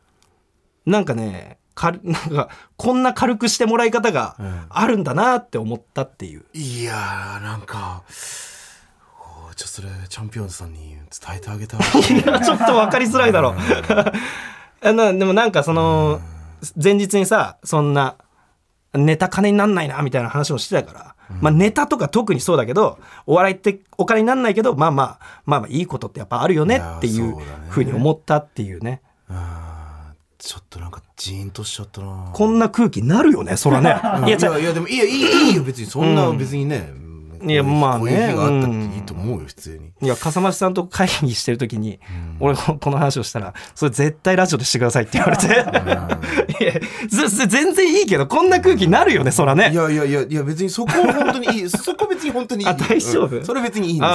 [0.86, 4.36] なんかね、かるなんかこんな軽くしてもらい方が
[4.70, 6.44] あるんだなって思ったっていう。
[6.54, 8.02] いやーなんか
[9.60, 11.80] ちょっとそれチャンピオンズさんに伝えてあげたい。
[11.80, 13.50] いやちょっと分かりづらいだろ。
[13.50, 13.54] う。
[14.88, 16.22] あのでもなんかその
[16.82, 18.14] 前日にさそんな
[18.94, 27.36] ネタ金になんないなみたいな話もしてたから、まあネタとか特にそうだけどお笑いってお金になんないけどまあまあまあまあいいことってやっぱあるよねっていいう
[27.68, 29.02] ふうに思ったっていうね。
[29.28, 29.36] うん
[30.38, 32.30] ちょっとなんかジーンとしちゃったな。
[32.32, 33.94] こんな空気になるよねそらね。
[34.20, 34.24] うん。
[34.24, 35.62] いいやいやでもいいよいいよ。
[35.62, 36.90] 別にそんな別にね、
[37.42, 38.32] いやまあね。
[38.34, 39.92] こういと思うよ普通に。
[40.02, 41.98] いや笠間さんと会議してる時に、
[42.38, 45.46] 俺ここの話をしたら「それ絶対ラジオでしてください」って言われて。
[46.62, 46.72] いや
[47.48, 49.70] 全然いいけどこんな空気になるよねそらね。
[49.72, 51.68] いやいやいやいや別にそこは本当にいい。
[51.70, 52.70] そこ別に本当にいい。
[52.70, 53.36] あ大丈夫？
[53.36, 53.44] うん。
[53.44, 54.06] それ別にいいんで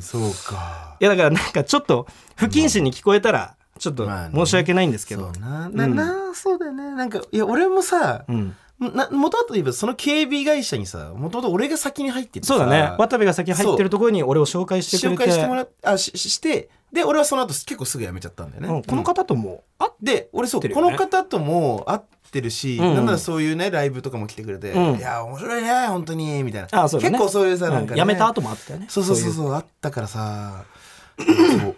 [0.00, 0.22] すよ。
[0.22, 0.96] そうか。
[0.98, 2.06] いやだからなんかちょっと
[2.36, 4.34] 不謹慎に聞こえたらちょっとまあね。
[4.34, 5.68] 申し訳ないんですけど、そうな。
[5.68, 6.90] な、なそうだよね。
[6.92, 12.94] なんかいや俺もさ、んなもともと言えばその警備会社にさもともと俺が先に入っててさそうだね。
[12.98, 18.82] 渡部が先入ってるところに俺を紹介してくれ紹て介してもらっあしししてで俺はその後結構すぐ辞めちゃったんだよね、うん。
[18.82, 20.86] この方ともあで俺そう、てるよね。
[20.88, 22.00] この方とも会っ
[22.30, 24.98] てるし、うんなんならそういうねライブとかも来てくれて「うん。
[24.98, 26.82] いや面白いね本当に」みたいな。
[26.82, 27.18] あそうだね。
[27.18, 28.00] 結構そういうさなんか、ね。
[28.00, 28.86] 辞めた後もあったよね。
[28.90, 30.64] そうそうそういそうあったからさ。
[31.18, 31.28] そう。
[31.48, 31.76] だか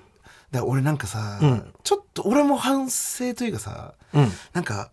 [0.51, 1.72] ら俺なんかさ、うん。
[1.84, 4.32] ちょっと俺も反省というかさうん。
[4.53, 4.90] なんか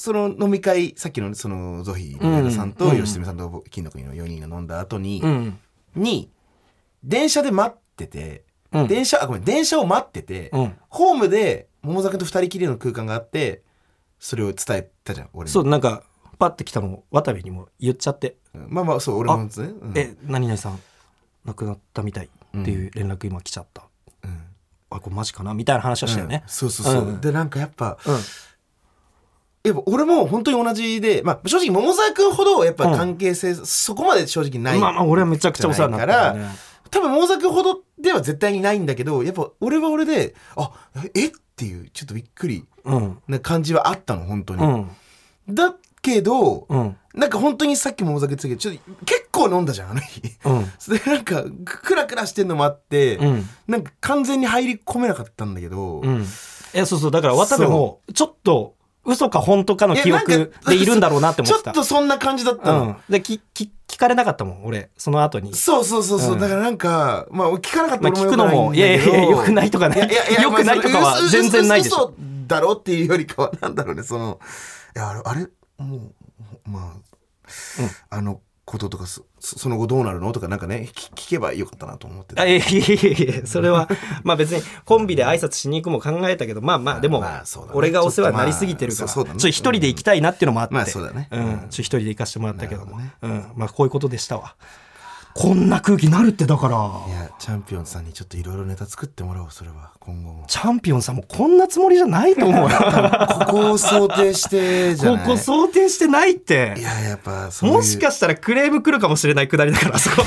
[0.00, 2.96] その飲み会さっきのそのゾヒの矢田さんとうん。
[2.96, 5.58] 吉住さんと金の国の4人が飲んだ後に、うん。
[5.94, 6.30] に
[7.04, 8.88] 電車で待ってて、うん。
[8.88, 10.78] 電車あごめん電車を待ってて、うん。
[10.88, 13.60] ホームで桃沢君と二人きりの空間があって
[14.18, 15.50] それを伝えたじゃん俺に。
[15.52, 16.02] そうなんか
[16.38, 18.36] パッて来たのを渡部にも言っちゃって。
[18.54, 18.68] うん。
[18.70, 19.92] まあまあそう俺もね、うん。
[19.94, 20.80] え何々さん
[21.44, 23.82] 亡くなったみたいっていう連絡今来ちゃった、
[24.24, 24.40] うん。
[24.88, 26.40] あこれマジかなみたいな話をしたよね。
[26.42, 27.20] うん、そうそうそう、うん。
[27.20, 28.14] でなんかやっぱうん
[29.62, 36.48] やっぱ俺も本当に同じで、まあ、正直桃沢君ほどやっぱ関係性、そこまで正直ないまあまあ俺はめちゃくちゃお世話になったからね。
[36.90, 40.72] 多分桃沢君ほどでは絶対にないんだけどやっぱ俺は俺であ
[41.14, 41.26] え？
[41.26, 43.18] っていうちょっとびっくりうん。
[43.28, 44.68] な感じはあったの本当に、う
[45.50, 45.54] ん。
[45.54, 46.96] だけど、うん。
[47.14, 50.22] なんか本当にさっきも桃沢君言ってたけどちょっと結構飲んだじゃんあの日。
[50.46, 50.72] うん。
[50.78, 53.48] そ れでなんかクラクラしてんのもあって、うん。
[53.68, 56.22] なんか完全に入り込めなかったんだけど、うん。
[56.22, 56.24] い
[56.72, 57.10] やそうそう。
[57.10, 58.74] だから渡部もちょっと
[59.10, 61.72] 嘘か本当かの記憶かでいるんだろうなって思ってた。
[61.72, 62.96] ちょっとそんな感じだったの、うん。
[63.08, 64.90] できき聞かれなかったもん俺。
[64.96, 65.54] その後に。
[65.54, 66.40] そうそうそうそう、うん。
[66.40, 70.10] だからなんかまあ聞かなかったまあ聞くのもいやいやいや良くないとかね。
[70.42, 72.14] 良くないとかは全然ないでしょ。
[72.46, 74.02] だろっていうよりかはなんだろうね。
[74.02, 74.40] その
[74.96, 75.48] いやあれあれ
[75.78, 76.94] もうま
[78.10, 78.40] あ、あの
[78.70, 82.42] こととかそその後どうなるのとかなんかね聞聞けばよかったなと思ってた。
[82.42, 83.88] あいや いやいやいやそれは
[84.22, 87.24] まあ別にコンビで挨拶しに行くも考えたけどまあまあでも
[87.72, 90.74] 俺がお世話になりすぎてるからちょ一人で行きたいなっていうのもあって。
[90.74, 91.26] まあそうだね。
[91.32, 91.44] うん。
[91.44, 92.96] うんちょっと一人で行かせてもらったけども。
[92.96, 93.46] なるうん。
[93.56, 94.54] まあこういうことでしたわ
[95.32, 96.76] こんな空気になるってだから。
[96.76, 99.92] いやチャンピオンさんにちょっといろいろネタ作ってもらおうそれは。
[100.00, 100.44] 今後も。
[100.48, 102.76] チャンピオンさんもこんなつもりじゃないと思うよ。
[103.46, 105.26] ここを想定してじゃこない？
[105.26, 106.74] こ想定してないって。
[106.76, 107.76] いややっぱそういう。
[107.76, 110.22] もしかしたらクレーム来るかもしれないくだりだからあそこ。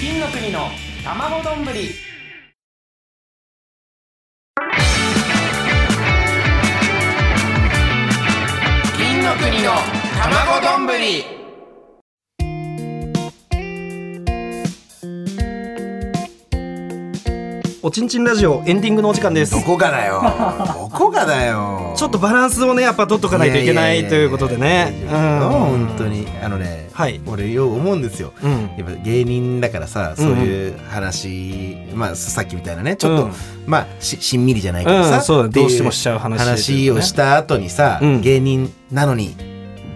[0.00, 0.68] 金の国の
[1.04, 1.64] 卵丼。
[1.64, 1.90] ぶり
[9.62, 9.72] の
[10.18, 10.86] 卵丼。
[10.86, 11.24] ぶり
[17.82, 19.52] おちんちんラジオエンディングのお時間です。
[19.52, 20.22] どこがだよ。
[20.66, 21.94] どこがだよ。
[21.96, 25.06] ちょっとバランスをねやっぱ取っとかないといけないということでね。
[25.08, 33.32] 本当にあのね、はい、俺よう思うんですよ、うん、やっぱ芸人だからさそういう話、うん、まあさっきみたいなねちょっと、うん、
[33.66, 39.34] まあししんみりじゃないけどさ、うん、うどうしてもしちゃう話、ね、話をした後にさ、芸人なのに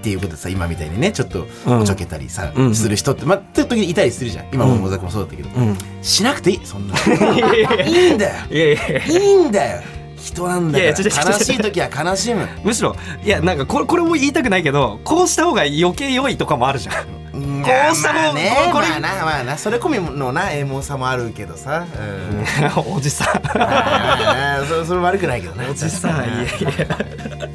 [0.05, 1.81] っていうことでさ今みたいにねちょっとうん。
[1.81, 2.75] おちょけたりさ、うん。
[2.75, 4.49] する人ってまあ時々いたりするじゃん。
[4.53, 5.79] 今も野崎もそうだったけど、うん。
[6.03, 6.95] しなくていいそんな
[7.87, 8.35] いいんだよ。
[8.51, 9.83] いやいんだよ。
[10.19, 12.49] 人なんだいやいからや違う違う違う悲しい時は悲しむ。
[12.65, 12.95] むしろ
[13.25, 16.95] いやなんかこれこれも言いたくないけどこうした方が余計良いとかもあるじゃん。
[16.95, 17.01] こ
[17.33, 18.89] こうした方まあねこれ。
[18.89, 19.57] まあなまあな。
[19.57, 21.87] それ込みのなエモさもあるけどさ、
[22.87, 22.93] うん。
[22.95, 24.87] おじさん。
[24.87, 27.49] それ悪くないけどねおじさんいやいや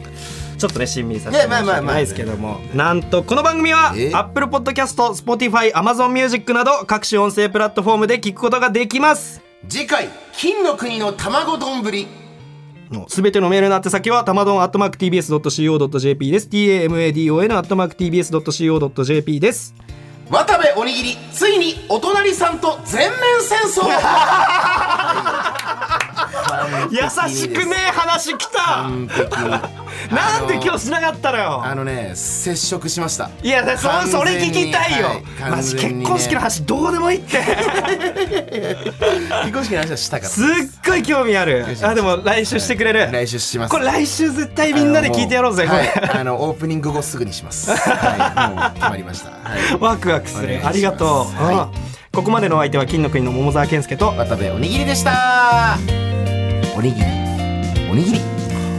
[0.59, 1.93] ちょっとねしんみりさせていやまあまあまあ。
[1.93, 2.35] ないですけど。
[2.35, 9.41] もなんとこの番組はえ？Apple Podcast Spotify Amazon Music など各種音声プラットフォームで聞くことができます。
[9.69, 11.81] 次回金の国の卵丼。
[11.81, 12.07] ぶり
[13.07, 16.49] すべてのメールの宛先はたまどん atmarktbs.co.jp です。
[16.49, 19.75] Tamadon atmarktbs.co.jp です。
[20.29, 23.87] 渡部おにぎりついにお隣さんと全面戦争
[26.91, 28.89] 優しくねえ話きた。
[30.13, 31.63] なんで今日しなかったのよ。
[31.63, 33.29] あのね接触しました。
[33.43, 35.13] いやそそれ聞きたいよ、は
[35.49, 37.37] いマジ結婚式の話どうでもいいって。
[39.43, 40.41] 結婚式の話はしたからす。
[40.41, 40.45] っ
[40.85, 41.65] ごい興味ある。
[41.83, 43.71] あでも来週してくれる、来週します。
[43.71, 47.71] これ来週絶対みんなで聞いてやろうぜこれ、はい、あのオープニング後すぐにします。
[47.75, 49.29] はい、もう決まりました。
[49.29, 50.59] はい、ワクワクする。
[50.63, 51.55] ありがとう、はい。
[51.55, 51.89] うん。
[52.11, 56.08] ここまでのお相手は金の国の桃沢健介と渡部おにぎりでした。
[56.79, 57.07] おにぎり、
[57.91, 58.19] おにぎり。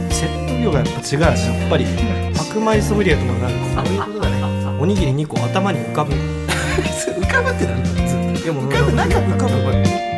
[0.09, 1.85] 説得力がやっぱ違うしやっぱり
[2.35, 4.41] 白米ソムリエとかなんかそういうことだね。
[4.79, 7.91] おにぎり2個頭に浮かぶ 浮かぶってなんだ。
[8.41, 10.10] でも浮かぶ、なんか浮かぶ。